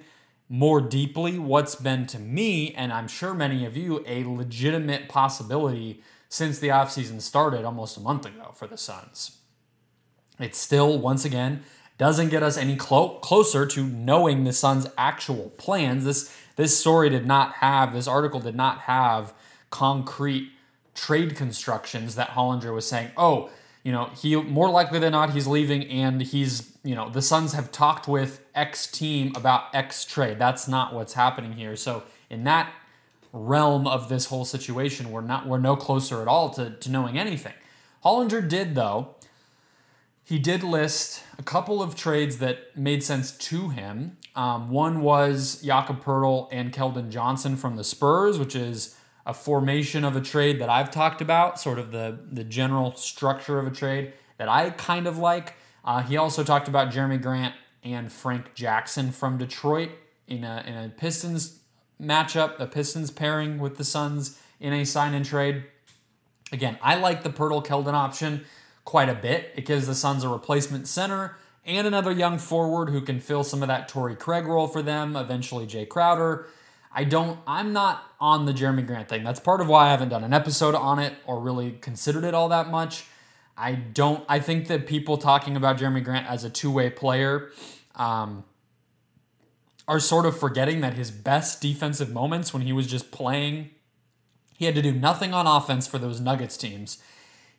more 0.49 0.81
deeply 0.81 1.39
what's 1.39 1.75
been 1.75 2.05
to 2.07 2.19
me, 2.19 2.73
and 2.75 2.93
I'm 2.93 3.07
sure 3.07 3.33
many 3.33 3.65
of 3.65 3.75
you, 3.75 4.03
a 4.05 4.23
legitimate 4.23 5.09
possibility 5.09 6.01
since 6.29 6.59
the 6.59 6.67
offseason 6.67 7.21
started 7.21 7.65
almost 7.65 7.97
a 7.97 7.99
month 7.99 8.25
ago 8.25 8.51
for 8.53 8.67
the 8.67 8.77
Suns. 8.77 9.39
It's 10.39 10.57
still, 10.57 10.99
once 10.99 11.25
again, 11.25 11.63
doesn't 12.03 12.27
get 12.27 12.43
us 12.43 12.57
any 12.57 12.75
clo- 12.75 13.17
closer 13.19 13.65
to 13.65 13.81
knowing 13.81 14.43
the 14.43 14.51
Suns' 14.51 14.87
actual 14.97 15.53
plans. 15.55 16.03
This 16.03 16.35
this 16.57 16.77
story 16.77 17.09
did 17.09 17.25
not 17.25 17.53
have, 17.53 17.93
this 17.93 18.09
article 18.09 18.41
did 18.41 18.55
not 18.55 18.79
have 18.79 19.33
concrete 19.69 20.51
trade 20.93 21.37
constructions 21.37 22.15
that 22.15 22.31
Hollinger 22.31 22.73
was 22.73 22.85
saying, 22.85 23.11
oh, 23.15 23.49
you 23.83 23.93
know, 23.93 24.09
he 24.17 24.35
more 24.35 24.69
likely 24.69 24.99
than 24.99 25.13
not 25.13 25.29
he's 25.29 25.47
leaving 25.47 25.87
and 25.87 26.21
he's, 26.21 26.77
you 26.83 26.93
know, 26.93 27.09
the 27.09 27.21
Suns 27.21 27.53
have 27.53 27.71
talked 27.71 28.05
with 28.05 28.41
X 28.53 28.85
team 28.85 29.31
about 29.33 29.73
X 29.73 30.03
trade. 30.03 30.37
That's 30.37 30.67
not 30.67 30.93
what's 30.93 31.13
happening 31.13 31.53
here. 31.53 31.77
So 31.77 32.03
in 32.29 32.43
that 32.43 32.69
realm 33.31 33.87
of 33.87 34.09
this 34.09 34.25
whole 34.25 34.43
situation, 34.43 35.09
we're 35.09 35.21
not 35.21 35.47
we're 35.47 35.57
no 35.57 35.77
closer 35.77 36.21
at 36.21 36.27
all 36.27 36.49
to, 36.49 36.71
to 36.71 36.91
knowing 36.91 37.17
anything. 37.17 37.53
Hollinger 38.03 38.45
did 38.45 38.75
though. 38.75 39.12
He 40.25 40.39
did 40.39 40.63
list 40.63 41.21
a 41.37 41.43
couple 41.43 41.81
of 41.81 41.95
trades 41.95 42.37
that 42.37 42.77
made 42.77 43.03
sense 43.03 43.31
to 43.31 43.69
him. 43.69 44.17
Um, 44.35 44.69
one 44.69 45.01
was 45.01 45.61
Jakob 45.61 46.01
Poeltl 46.01 46.47
and 46.51 46.71
Keldon 46.71 47.09
Johnson 47.09 47.57
from 47.57 47.75
the 47.75 47.83
Spurs, 47.83 48.39
which 48.39 48.55
is 48.55 48.95
a 49.25 49.33
formation 49.33 50.05
of 50.05 50.15
a 50.15 50.21
trade 50.21 50.59
that 50.59 50.69
I've 50.69 50.91
talked 50.91 51.21
about, 51.21 51.59
sort 51.59 51.77
of 51.77 51.91
the, 51.91 52.19
the 52.31 52.43
general 52.43 52.95
structure 52.95 53.59
of 53.59 53.67
a 53.67 53.71
trade 53.71 54.13
that 54.37 54.47
I 54.47 54.69
kind 54.71 55.07
of 55.07 55.17
like. 55.17 55.55
Uh, 55.83 56.01
he 56.01 56.15
also 56.15 56.43
talked 56.43 56.69
about 56.69 56.91
Jerami 56.91 57.21
Grant 57.21 57.53
and 57.83 58.11
Frank 58.11 58.53
Jackson 58.53 59.11
from 59.11 59.37
Detroit 59.37 59.91
in 60.27 60.45
a, 60.45 60.63
in 60.65 60.73
a 60.73 60.89
Pistons 60.89 61.59
matchup, 62.01 62.59
a 62.59 62.65
Pistons 62.65 63.11
pairing 63.11 63.59
with 63.59 63.77
the 63.77 63.83
Suns 63.83 64.39
in 64.59 64.71
a 64.71 64.85
sign 64.85 65.13
and 65.13 65.25
trade. 65.25 65.65
Again, 66.53 66.77
I 66.81 66.95
like 66.95 67.23
the 67.23 67.29
Poeltl 67.29 67.65
Keldon 67.65 67.93
option 67.93 68.45
quite 68.85 69.09
a 69.09 69.15
bit. 69.15 69.51
It 69.55 69.65
gives 69.65 69.87
the 69.87 69.95
Suns 69.95 70.23
a 70.23 70.29
replacement 70.29 70.87
center 70.87 71.37
and 71.65 71.87
another 71.87 72.11
young 72.11 72.37
forward 72.37 72.89
who 72.89 73.01
can 73.01 73.19
fill 73.19 73.43
some 73.43 73.61
of 73.61 73.67
that 73.67 73.87
Torrey 73.87 74.15
Craig 74.15 74.45
role 74.45 74.67
for 74.67 74.81
them, 74.81 75.15
eventually 75.15 75.65
Jay 75.65 75.85
Crowder. 75.85 76.47
I 76.91 77.05
don't, 77.05 77.39
I'm 77.47 77.73
not 77.73 78.03
on 78.19 78.45
the 78.45 78.53
Jerami 78.53 78.85
Grant 78.85 79.09
thing. 79.09 79.23
That's 79.23 79.39
part 79.39 79.61
of 79.61 79.67
why 79.67 79.87
I 79.87 79.91
haven't 79.91 80.09
done 80.09 80.23
an 80.23 80.33
episode 80.33 80.75
on 80.75 80.99
it 80.99 81.15
or 81.25 81.39
really 81.39 81.71
considered 81.81 82.23
it 82.23 82.33
all 82.33 82.49
that 82.49 82.69
much. 82.69 83.05
I 83.57 83.73
don't, 83.73 84.23
I 84.27 84.39
think 84.39 84.67
that 84.67 84.85
people 84.85 85.17
talking 85.17 85.55
about 85.55 85.77
Jerami 85.77 86.03
Grant 86.03 86.27
as 86.27 86.43
a 86.43 86.49
two 86.49 86.69
way 86.69 86.89
player 86.89 87.51
um, 87.95 88.43
are 89.87 89.99
sort 89.99 90.25
of 90.25 90.37
forgetting 90.37 90.81
that 90.81 90.93
his 90.93 91.11
best 91.11 91.61
defensive 91.61 92.11
moments 92.11 92.53
when 92.53 92.63
he 92.63 92.73
was 92.73 92.87
just 92.87 93.11
playing, 93.11 93.71
he 94.57 94.65
had 94.65 94.75
to 94.75 94.81
do 94.81 94.91
nothing 94.91 95.33
on 95.33 95.47
offense 95.47 95.87
for 95.87 95.97
those 95.97 96.19
Nuggets 96.19 96.57
teams. 96.57 97.01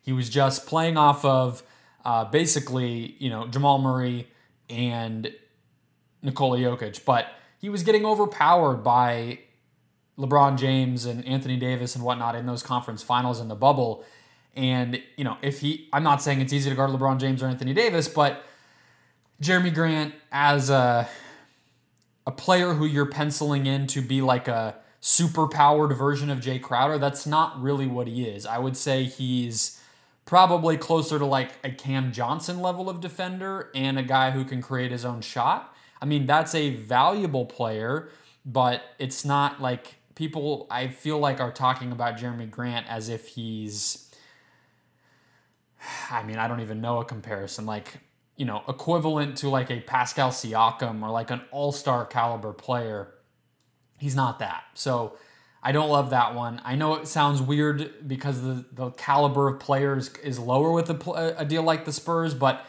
He 0.05 0.13
was 0.13 0.29
just 0.29 0.67
playing 0.67 0.97
off 0.97 1.25
of 1.25 1.63
uh, 2.05 2.25
basically, 2.25 3.15
you 3.17 3.31
know, 3.31 3.47
Jamal 3.47 3.79
Murray 3.79 4.27
and 4.69 5.33
Nikola 6.21 6.59
Jokic. 6.59 7.03
But 7.03 7.27
he 7.59 7.69
was 7.69 7.81
getting 7.81 8.05
overpowered 8.05 8.83
by 8.83 9.39
LeBron 10.19 10.59
James 10.59 11.05
and 11.05 11.25
Anthony 11.25 11.57
Davis 11.57 11.95
and 11.95 12.03
whatnot 12.03 12.35
in 12.35 12.45
those 12.45 12.61
conference 12.61 13.01
finals 13.01 13.39
in 13.39 13.47
the 13.47 13.55
bubble. 13.55 14.05
And, 14.55 15.01
you 15.17 15.23
know, 15.23 15.37
if 15.41 15.61
he, 15.61 15.89
I'm 15.91 16.03
not 16.03 16.21
saying 16.21 16.39
it's 16.39 16.53
easy 16.53 16.69
to 16.69 16.75
guard 16.75 16.91
LeBron 16.91 17.19
James 17.19 17.41
or 17.41 17.47
Anthony 17.47 17.73
Davis, 17.73 18.07
but 18.07 18.43
Jerami 19.41 19.73
Grant 19.73 20.13
as 20.31 20.69
a, 20.69 21.09
a 22.27 22.31
player 22.31 22.73
who 22.75 22.85
you're 22.85 23.07
penciling 23.07 23.65
in 23.65 23.87
to 23.87 24.01
be 24.01 24.21
like 24.21 24.47
a 24.47 24.75
super 24.99 25.47
powered 25.47 25.97
version 25.97 26.29
of 26.29 26.41
Jay 26.41 26.59
Crowder, 26.59 26.99
that's 26.99 27.25
not 27.25 27.59
really 27.59 27.87
what 27.87 28.07
he 28.07 28.25
is. 28.25 28.45
I 28.45 28.59
would 28.59 28.77
say 28.77 29.03
he's 29.05 29.81
probably 30.25 30.75
closer 30.75 31.19
to 31.19 31.25
like 31.25 31.51
a 31.63 31.69
Cam 31.69 32.11
Johnson 32.11 32.59
level 32.59 32.89
of 32.89 32.99
defender 32.99 33.69
and 33.75 33.97
a 33.97 34.03
guy 34.03 34.31
who 34.31 34.43
can 34.43 34.61
create 34.61 34.91
his 34.91 35.05
own 35.05 35.21
shot. 35.21 35.73
I 36.01 36.05
mean, 36.05 36.25
that's 36.25 36.53
a 36.55 36.75
valuable 36.75 37.45
player, 37.45 38.09
but 38.45 38.81
it's 38.99 39.23
not 39.23 39.61
like 39.61 39.95
people 40.15 40.67
I 40.69 40.87
feel 40.87 41.19
like 41.19 41.39
are 41.39 41.51
talking 41.51 41.91
about 41.91 42.17
Jerami 42.17 42.49
Grant 42.49 42.87
as 42.89 43.09
if 43.09 43.29
he's 43.29 44.05
I 46.09 46.23
mean, 46.23 46.37
I 46.37 46.47
don't 46.47 46.61
even 46.61 46.81
know 46.81 46.99
a 46.99 47.05
comparison 47.05 47.65
like, 47.65 47.99
you 48.35 48.45
know, 48.45 48.63
equivalent 48.67 49.37
to 49.37 49.49
like 49.49 49.69
a 49.69 49.79
Pascal 49.81 50.31
Siakam 50.31 51.01
or 51.03 51.09
like 51.09 51.31
an 51.31 51.41
all-star 51.51 52.05
caliber 52.05 52.53
player. 52.53 53.13
He's 53.97 54.15
not 54.15 54.39
that. 54.39 54.63
So, 54.73 55.17
I 55.65 55.71
don't 55.71 55.89
love 55.89 56.11
that 56.11 56.35
one. 56.35 56.61
I 56.63 56.75
know 56.75 56.93
it 56.93 57.07
sounds 57.07 57.41
weird 57.41 58.07
because 58.07 58.43
the, 58.43 58.65
the 58.71 58.91
caliber 58.91 59.47
of 59.47 59.59
players 59.59 60.13
is 60.17 60.37
lower 60.37 60.71
with 60.71 60.91
a, 60.91 61.35
a 61.39 61.43
deal 61.43 61.63
like 61.63 61.85
the 61.85 61.91
Spurs, 61.91 62.35
but 62.35 62.63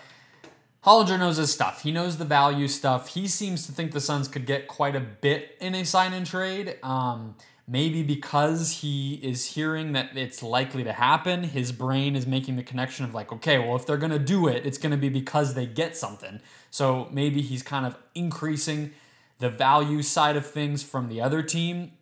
Hollinger 0.83 1.19
knows 1.19 1.37
his 1.37 1.53
stuff. 1.53 1.83
He 1.83 1.93
knows 1.93 2.17
the 2.17 2.25
value 2.25 2.69
stuff. 2.69 3.09
He 3.09 3.29
seems 3.29 3.67
to 3.67 3.73
think 3.73 3.93
the 3.93 4.01
Suns 4.01 4.29
could 4.29 4.47
get 4.47 4.67
quite 4.67 4.97
a 4.97 5.01
bit 5.01 5.59
in 5.61 5.75
a 5.75 5.85
sign 5.85 6.15
and 6.15 6.27
trade. 6.27 6.79
Um, 6.83 7.37
maybe 7.69 8.03
because 8.03 8.79
he 8.81 9.17
is 9.17 9.45
hearing 9.45 9.93
that 9.93 10.17
it's 10.17 10.43
likely 10.43 10.83
to 10.83 10.95
happen, 10.95 11.43
his 11.43 11.73
brain 11.73 12.17
is 12.17 12.27
making 12.27 12.57
the 12.57 12.63
connection 12.63 13.05
of 13.05 13.13
like, 13.13 13.31
okay, 13.31 13.59
well, 13.59 13.77
if 13.77 13.85
they're 13.85 13.99
going 13.99 14.11
to 14.11 14.19
do 14.19 14.49
it, 14.49 14.65
it's 14.65 14.79
going 14.79 14.93
to 14.93 14.97
be 14.97 15.11
because 15.11 15.53
they 15.53 15.67
get 15.67 15.99
something. 15.99 16.41
So 16.71 17.09
maybe 17.13 17.43
he's 17.43 17.63
kind 17.63 17.85
of 17.85 17.99
increasing 18.15 18.93
the 19.39 19.51
value 19.51 20.01
side 20.01 20.37
of 20.37 20.47
things 20.47 20.83
from 20.83 21.09
the 21.09 21.21
other 21.21 21.43
team 21.43 21.93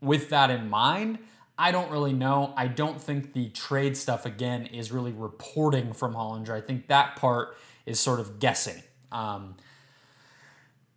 with 0.00 0.30
that 0.30 0.50
in 0.50 0.68
mind. 0.68 1.18
I 1.58 1.72
don't 1.72 1.90
really 1.90 2.14
know. 2.14 2.54
I 2.56 2.68
don't 2.68 3.00
think 3.00 3.34
the 3.34 3.50
trade 3.50 3.96
stuff, 3.96 4.24
again, 4.24 4.66
is 4.66 4.90
really 4.90 5.12
reporting 5.12 5.92
from 5.92 6.14
Hollinger. 6.14 6.50
I 6.50 6.62
think 6.62 6.88
that 6.88 7.16
part 7.16 7.56
is 7.84 8.00
sort 8.00 8.18
of 8.18 8.38
guessing. 8.38 8.82
Um, 9.12 9.56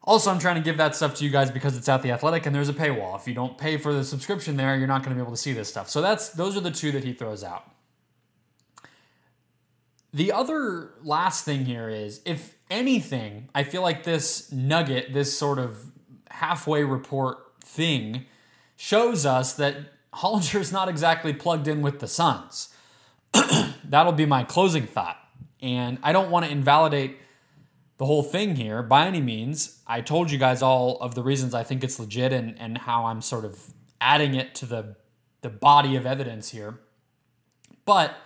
also, 0.05 0.31
I'm 0.31 0.39
trying 0.39 0.55
to 0.55 0.61
give 0.61 0.77
that 0.77 0.95
stuff 0.95 1.15
to 1.15 1.25
you 1.25 1.29
guys 1.29 1.51
because 1.51 1.77
it's 1.77 1.87
at 1.87 2.01
the 2.01 2.11
Athletic 2.11 2.45
and 2.45 2.55
there's 2.55 2.69
a 2.69 2.73
paywall. 2.73 3.17
If 3.17 3.27
you 3.27 3.33
don't 3.33 3.57
pay 3.57 3.77
for 3.77 3.93
the 3.93 4.03
subscription 4.03 4.57
there, 4.57 4.75
you're 4.77 4.87
not 4.87 5.01
going 5.01 5.09
to 5.09 5.15
be 5.15 5.21
able 5.21 5.35
to 5.35 5.41
see 5.41 5.53
this 5.53 5.69
stuff. 5.69 5.89
So 5.89 6.01
that's 6.01 6.29
those 6.29 6.57
are 6.57 6.61
the 6.61 6.71
two 6.71 6.91
that 6.91 7.03
he 7.03 7.13
throws 7.13 7.43
out. 7.43 7.69
The 10.13 10.31
other 10.31 10.91
last 11.03 11.43
thing 11.45 11.65
here 11.65 11.89
is 11.89 12.21
if 12.25 12.55
anything, 12.69 13.49
I 13.55 13.63
feel 13.63 13.81
like 13.81 14.03
this 14.03 14.51
nugget, 14.51 15.13
this 15.13 15.37
sort 15.37 15.57
of 15.57 15.91
halfway 16.29 16.83
report 16.83 17.39
thing 17.63 18.25
shows 18.83 19.25
us 19.25 19.53
that 19.53 19.77
Hollinger 20.13 20.59
is 20.59 20.73
not 20.73 20.89
exactly 20.89 21.31
plugged 21.31 21.69
in 21.69 21.81
with 21.81 21.99
the 22.01 22.07
Suns. 22.07 22.67
That'll 23.85 24.11
be 24.11 24.25
my 24.25 24.43
closing 24.43 24.87
thought. 24.87 25.17
And 25.61 25.99
I 26.03 26.11
don't 26.11 26.29
want 26.29 26.45
to 26.45 26.51
invalidate 26.51 27.17
the 27.97 28.05
whole 28.05 28.23
thing 28.23 28.57
here 28.57 28.83
by 28.83 29.07
any 29.07 29.21
means. 29.21 29.79
I 29.87 30.01
told 30.01 30.31
you 30.31 30.37
guys 30.37 30.61
all 30.61 30.97
of 30.99 31.15
the 31.15 31.23
reasons 31.23 31.53
I 31.53 31.63
think 31.63 31.81
it's 31.81 31.97
legit 31.97 32.33
and, 32.33 32.59
and 32.59 32.79
how 32.79 33.05
I'm 33.05 33.21
sort 33.21 33.45
of 33.45 33.73
adding 34.01 34.35
it 34.35 34.53
to 34.55 34.65
the, 34.65 34.97
the 35.39 35.49
body 35.49 35.95
of 35.95 36.05
evidence 36.05 36.49
here. 36.49 36.77
But 37.85 38.17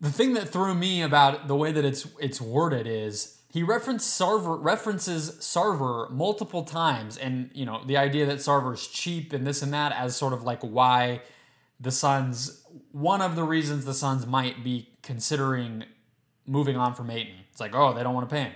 the 0.00 0.10
thing 0.10 0.34
that 0.34 0.48
threw 0.48 0.74
me 0.74 1.00
about 1.00 1.46
the 1.46 1.54
way 1.54 1.70
that 1.70 1.84
it's 1.84 2.08
it's 2.18 2.40
worded 2.40 2.88
is 2.88 3.38
he 3.54 3.62
referenced 3.62 4.20
Sarver 4.20 4.58
references 4.60 5.30
Sarver 5.38 6.10
multiple 6.10 6.64
times, 6.64 7.16
and 7.16 7.50
you 7.54 7.64
know 7.64 7.82
the 7.86 7.96
idea 7.96 8.26
that 8.26 8.38
Sarver's 8.38 8.88
cheap 8.88 9.32
and 9.32 9.46
this 9.46 9.62
and 9.62 9.72
that 9.72 9.92
as 9.92 10.16
sort 10.16 10.32
of 10.32 10.42
like 10.42 10.60
why 10.62 11.22
the 11.78 11.92
Suns 11.92 12.64
one 12.90 13.22
of 13.22 13.36
the 13.36 13.44
reasons 13.44 13.84
the 13.84 13.94
Suns 13.94 14.26
might 14.26 14.64
be 14.64 14.88
considering 15.02 15.84
moving 16.44 16.76
on 16.76 16.94
from 16.94 17.10
Ayton. 17.10 17.36
It's 17.52 17.60
like, 17.60 17.76
oh, 17.76 17.94
they 17.94 18.02
don't 18.02 18.12
want 18.12 18.28
to 18.28 18.34
pay 18.34 18.42
him. 18.42 18.52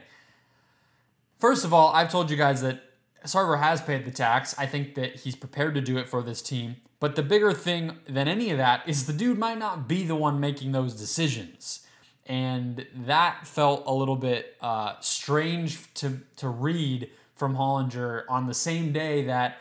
First 1.38 1.64
of 1.64 1.72
all, 1.72 1.92
I've 1.94 2.10
told 2.10 2.28
you 2.28 2.36
guys 2.36 2.60
that 2.62 2.82
Sarver 3.24 3.60
has 3.60 3.80
paid 3.80 4.04
the 4.04 4.10
tax. 4.10 4.52
I 4.58 4.66
think 4.66 4.96
that 4.96 5.20
he's 5.20 5.36
prepared 5.36 5.76
to 5.76 5.80
do 5.80 5.96
it 5.96 6.08
for 6.08 6.22
this 6.24 6.42
team. 6.42 6.74
But 6.98 7.14
the 7.14 7.22
bigger 7.22 7.52
thing 7.52 7.98
than 8.08 8.26
any 8.26 8.50
of 8.50 8.58
that 8.58 8.82
is 8.88 9.06
the 9.06 9.12
dude 9.12 9.38
might 9.38 9.58
not 9.58 9.86
be 9.86 10.04
the 10.04 10.16
one 10.16 10.40
making 10.40 10.72
those 10.72 10.92
decisions. 10.94 11.86
And 12.28 12.86
that 12.94 13.46
felt 13.46 13.84
a 13.86 13.92
little 13.92 14.16
bit 14.16 14.56
uh, 14.60 14.94
strange 15.00 15.92
to, 15.94 16.20
to 16.36 16.48
read 16.48 17.10
from 17.34 17.56
Hollinger 17.56 18.24
on 18.28 18.46
the 18.46 18.54
same 18.54 18.92
day 18.92 19.24
that 19.24 19.56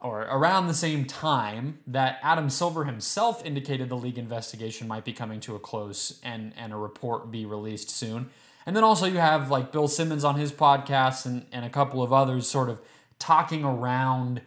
or 0.00 0.22
around 0.22 0.66
the 0.66 0.74
same 0.74 1.04
time 1.04 1.78
that 1.86 2.18
Adam 2.22 2.50
Silver 2.50 2.84
himself 2.84 3.44
indicated 3.44 3.88
the 3.88 3.96
league 3.96 4.18
investigation 4.18 4.86
might 4.86 5.04
be 5.04 5.12
coming 5.12 5.40
to 5.40 5.56
a 5.56 5.58
close 5.58 6.20
and, 6.22 6.52
and 6.56 6.72
a 6.72 6.76
report 6.76 7.30
be 7.30 7.46
released 7.46 7.90
soon. 7.90 8.28
And 8.66 8.76
then 8.76 8.84
also 8.84 9.06
you 9.06 9.18
have 9.18 9.50
like 9.50 9.72
Bill 9.72 9.88
Simmons 9.88 10.22
on 10.22 10.36
his 10.36 10.52
podcast 10.52 11.24
and, 11.24 11.46
and 11.50 11.64
a 11.64 11.70
couple 11.70 12.02
of 12.02 12.12
others 12.12 12.48
sort 12.48 12.68
of 12.68 12.80
talking 13.18 13.64
around 13.64 14.42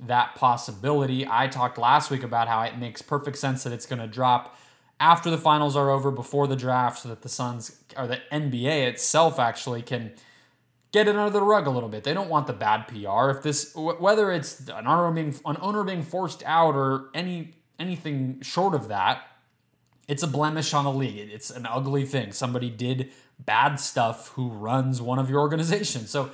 that 0.00 0.34
possibility. 0.34 1.26
I 1.28 1.48
talked 1.48 1.78
last 1.78 2.10
week 2.10 2.22
about 2.22 2.48
how 2.48 2.62
it 2.62 2.78
makes 2.78 3.02
perfect 3.02 3.36
sense 3.36 3.62
that 3.64 3.72
it's 3.72 3.86
going 3.86 4.00
to 4.00 4.08
drop 4.08 4.58
after 5.00 5.30
the 5.30 5.38
finals 5.38 5.76
are 5.76 5.90
over, 5.90 6.10
before 6.10 6.46
the 6.46 6.56
draft, 6.56 7.00
so 7.00 7.08
that 7.08 7.22
the 7.22 7.28
Suns 7.28 7.82
or 7.96 8.06
the 8.06 8.20
NBA 8.32 8.86
itself 8.86 9.38
actually 9.38 9.82
can– 9.82 10.12
get 10.94 11.08
it 11.08 11.16
under 11.16 11.28
the 11.28 11.42
rug 11.42 11.66
a 11.66 11.70
little 11.70 11.88
bit. 11.88 12.04
They 12.04 12.14
don't 12.14 12.30
want 12.30 12.46
the 12.46 12.52
bad 12.52 12.86
PR. 12.86 13.28
If 13.28 13.42
this, 13.42 13.74
whether 13.74 14.30
it's 14.30 14.68
an 14.68 14.86
owner 14.86 15.10
being 15.10 15.34
an 15.44 15.56
owner 15.60 15.82
being 15.82 16.04
forced 16.04 16.44
out 16.46 16.76
or 16.76 17.06
any 17.12 17.54
anything 17.80 18.40
short 18.42 18.74
of 18.74 18.86
that, 18.86 19.26
it's 20.06 20.22
a 20.22 20.28
blemish 20.28 20.72
on 20.72 20.84
the 20.84 20.92
league. 20.92 21.30
It's 21.32 21.50
an 21.50 21.66
ugly 21.66 22.06
thing. 22.06 22.30
Somebody 22.30 22.70
did 22.70 23.10
bad 23.40 23.80
stuff 23.80 24.28
who 24.28 24.50
runs 24.50 25.02
one 25.02 25.18
of 25.18 25.28
your 25.28 25.40
organizations. 25.40 26.10
So 26.10 26.30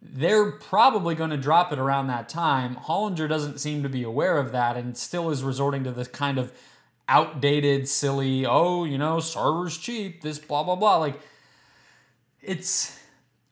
they're 0.00 0.50
probably 0.52 1.14
going 1.14 1.28
to 1.28 1.36
drop 1.36 1.70
it 1.70 1.78
around 1.78 2.06
that 2.06 2.30
time. 2.30 2.76
Hollinger 2.76 3.28
doesn't 3.28 3.60
seem 3.60 3.82
to 3.82 3.90
be 3.90 4.02
aware 4.02 4.38
of 4.38 4.50
that 4.52 4.78
and 4.78 4.96
still 4.96 5.28
is 5.28 5.44
resorting 5.44 5.84
to 5.84 5.92
this 5.92 6.08
kind 6.08 6.38
of 6.38 6.54
outdated, 7.10 7.88
silly, 7.88 8.46
oh, 8.46 8.84
you 8.84 8.96
know, 8.96 9.16
Sarver's 9.16 9.76
cheap, 9.76 10.22
this 10.22 10.38
blah, 10.38 10.62
blah, 10.62 10.76
blah. 10.76 10.96
Like, 10.96 11.20
it's 12.40 12.98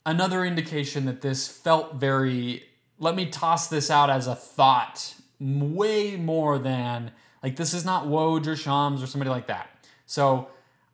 another 0.06 0.44
indication 0.44 1.04
that 1.06 1.20
this 1.20 1.48
felt 1.48 1.96
very, 1.96 2.64
let 2.98 3.14
me 3.16 3.26
toss 3.26 3.66
this 3.66 3.90
out 3.90 4.08
as 4.08 4.26
a 4.26 4.34
thought, 4.34 5.14
way 5.40 6.16
more 6.16 6.58
than, 6.58 7.10
like, 7.42 7.56
this 7.56 7.74
is 7.74 7.84
not 7.84 8.06
Woj 8.06 8.46
or 8.46 8.56
Shams 8.56 9.02
or 9.02 9.06
somebody 9.06 9.30
like 9.30 9.48
that. 9.48 9.68
So, 10.06 10.48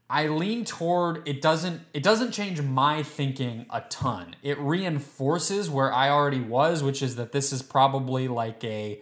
I 0.08 0.28
lean 0.28 0.64
toward 0.64 1.26
it 1.26 1.40
doesn't 1.40 1.80
it 1.94 2.02
doesn't 2.02 2.32
change 2.32 2.60
my 2.60 3.02
thinking 3.02 3.64
a 3.70 3.80
ton. 3.80 4.36
It 4.42 4.58
reinforces 4.58 5.70
where 5.70 5.92
I 5.92 6.10
already 6.10 6.40
was, 6.40 6.82
which 6.82 7.02
is 7.02 7.16
that 7.16 7.32
this 7.32 7.52
is 7.52 7.62
probably 7.62 8.28
like 8.28 8.62
a 8.64 9.00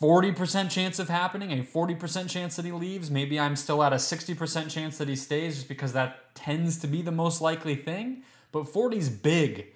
40% 0.00 0.70
chance 0.70 0.98
of 0.98 1.10
happening, 1.10 1.52
a 1.52 1.62
40% 1.62 2.28
chance 2.30 2.56
that 2.56 2.64
he 2.64 2.72
leaves. 2.72 3.10
Maybe 3.10 3.38
I'm 3.38 3.54
still 3.54 3.82
at 3.82 3.92
a 3.92 3.96
60% 3.96 4.70
chance 4.70 4.96
that 4.96 5.08
he 5.08 5.16
stays 5.16 5.56
just 5.56 5.68
because 5.68 5.92
that 5.92 6.34
tends 6.34 6.78
to 6.78 6.86
be 6.86 7.02
the 7.02 7.12
most 7.12 7.42
likely 7.42 7.74
thing. 7.74 8.22
But 8.50 8.64
40's 8.64 9.10
big 9.10 9.66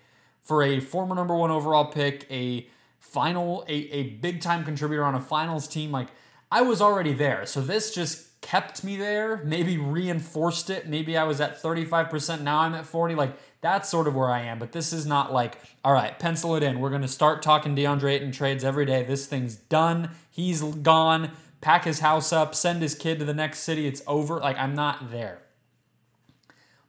for 0.42 0.62
a 0.62 0.80
former 0.80 1.14
number 1.14 1.34
one 1.34 1.50
overall 1.50 1.86
pick, 1.86 2.26
a 2.30 2.66
final, 2.98 3.64
a, 3.68 3.74
a 3.74 4.02
big 4.14 4.40
time 4.40 4.64
contributor 4.64 5.04
on 5.04 5.14
a 5.14 5.20
finals 5.20 5.68
team. 5.68 5.90
Like, 5.90 6.08
I 6.50 6.62
was 6.62 6.80
already 6.80 7.12
there. 7.12 7.44
So 7.44 7.60
this 7.60 7.94
just 7.94 8.40
kept 8.40 8.84
me 8.84 8.96
there, 8.96 9.42
maybe 9.44 9.76
reinforced 9.76 10.70
it. 10.70 10.86
Maybe 10.86 11.16
I 11.16 11.24
was 11.24 11.40
at 11.40 11.62
35%, 11.62 12.42
now 12.42 12.60
I'm 12.60 12.74
at 12.74 12.86
40. 12.86 13.14
Like 13.14 13.36
that's 13.64 13.88
sort 13.88 14.06
of 14.06 14.14
where 14.14 14.28
I 14.28 14.42
am, 14.42 14.58
but 14.58 14.72
this 14.72 14.92
is 14.92 15.06
not 15.06 15.32
like, 15.32 15.56
all 15.82 15.94
right, 15.94 16.18
pencil 16.18 16.54
it 16.54 16.62
in. 16.62 16.80
We're 16.80 16.90
going 16.90 17.00
to 17.00 17.08
start 17.08 17.40
talking 17.40 17.74
DeAndre 17.74 18.12
Ayton 18.12 18.30
trades 18.30 18.62
every 18.62 18.84
day. 18.84 19.04
This 19.04 19.24
thing's 19.24 19.56
done. 19.56 20.10
He's 20.30 20.60
gone. 20.60 21.30
Pack 21.62 21.84
his 21.84 22.00
house 22.00 22.30
up, 22.30 22.54
send 22.54 22.82
his 22.82 22.94
kid 22.94 23.18
to 23.20 23.24
the 23.24 23.32
next 23.32 23.60
city. 23.60 23.86
It's 23.86 24.02
over. 24.06 24.38
Like 24.38 24.58
I'm 24.58 24.74
not 24.74 25.10
there. 25.10 25.38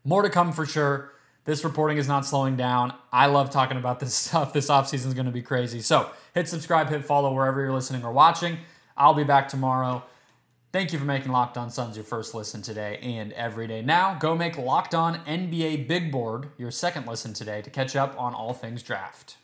More 0.03 0.21
to 0.21 0.29
come 0.29 0.51
for 0.51 0.65
sure. 0.65 1.13
This 1.45 1.63
reporting 1.63 1.97
is 1.97 2.09
not 2.09 2.25
slowing 2.25 2.57
down. 2.57 2.93
I 3.09 3.27
love 3.27 3.51
talking 3.51 3.77
about 3.77 4.01
this 4.01 4.13
stuff. 4.13 4.51
This 4.51 4.67
offseason 4.67 5.05
is 5.05 5.13
going 5.13 5.27
to 5.27 5.31
be 5.31 5.41
crazy. 5.41 5.79
So 5.79 6.09
hit 6.33 6.49
subscribe, 6.49 6.89
hit 6.89 7.05
follow 7.05 7.33
wherever 7.33 7.61
you're 7.61 7.71
listening 7.71 8.03
or 8.03 8.11
watching. 8.11 8.57
I'll 8.97 9.13
be 9.13 9.23
back 9.23 9.47
tomorrow. 9.47 10.03
Thank 10.75 10.91
you 10.91 10.99
for 10.99 11.05
making 11.05 11.31
Locked 11.31 11.57
On 11.57 11.69
Suns 11.69 11.95
your 11.95 12.03
first 12.03 12.35
listen 12.35 12.61
today 12.61 12.99
and 13.01 13.31
every 13.31 13.65
day. 13.65 13.81
Now, 13.81 14.17
go 14.19 14.35
make 14.35 14.57
Locked 14.57 14.93
On 14.93 15.19
NBA 15.19 15.87
Big 15.87 16.11
Board 16.11 16.49
your 16.57 16.69
second 16.69 17.07
listen 17.07 17.33
today 17.33 17.61
to 17.61 17.69
catch 17.69 17.95
up 17.95 18.13
on 18.19 18.33
all 18.33 18.53
things 18.53 18.83
draft. 18.83 19.37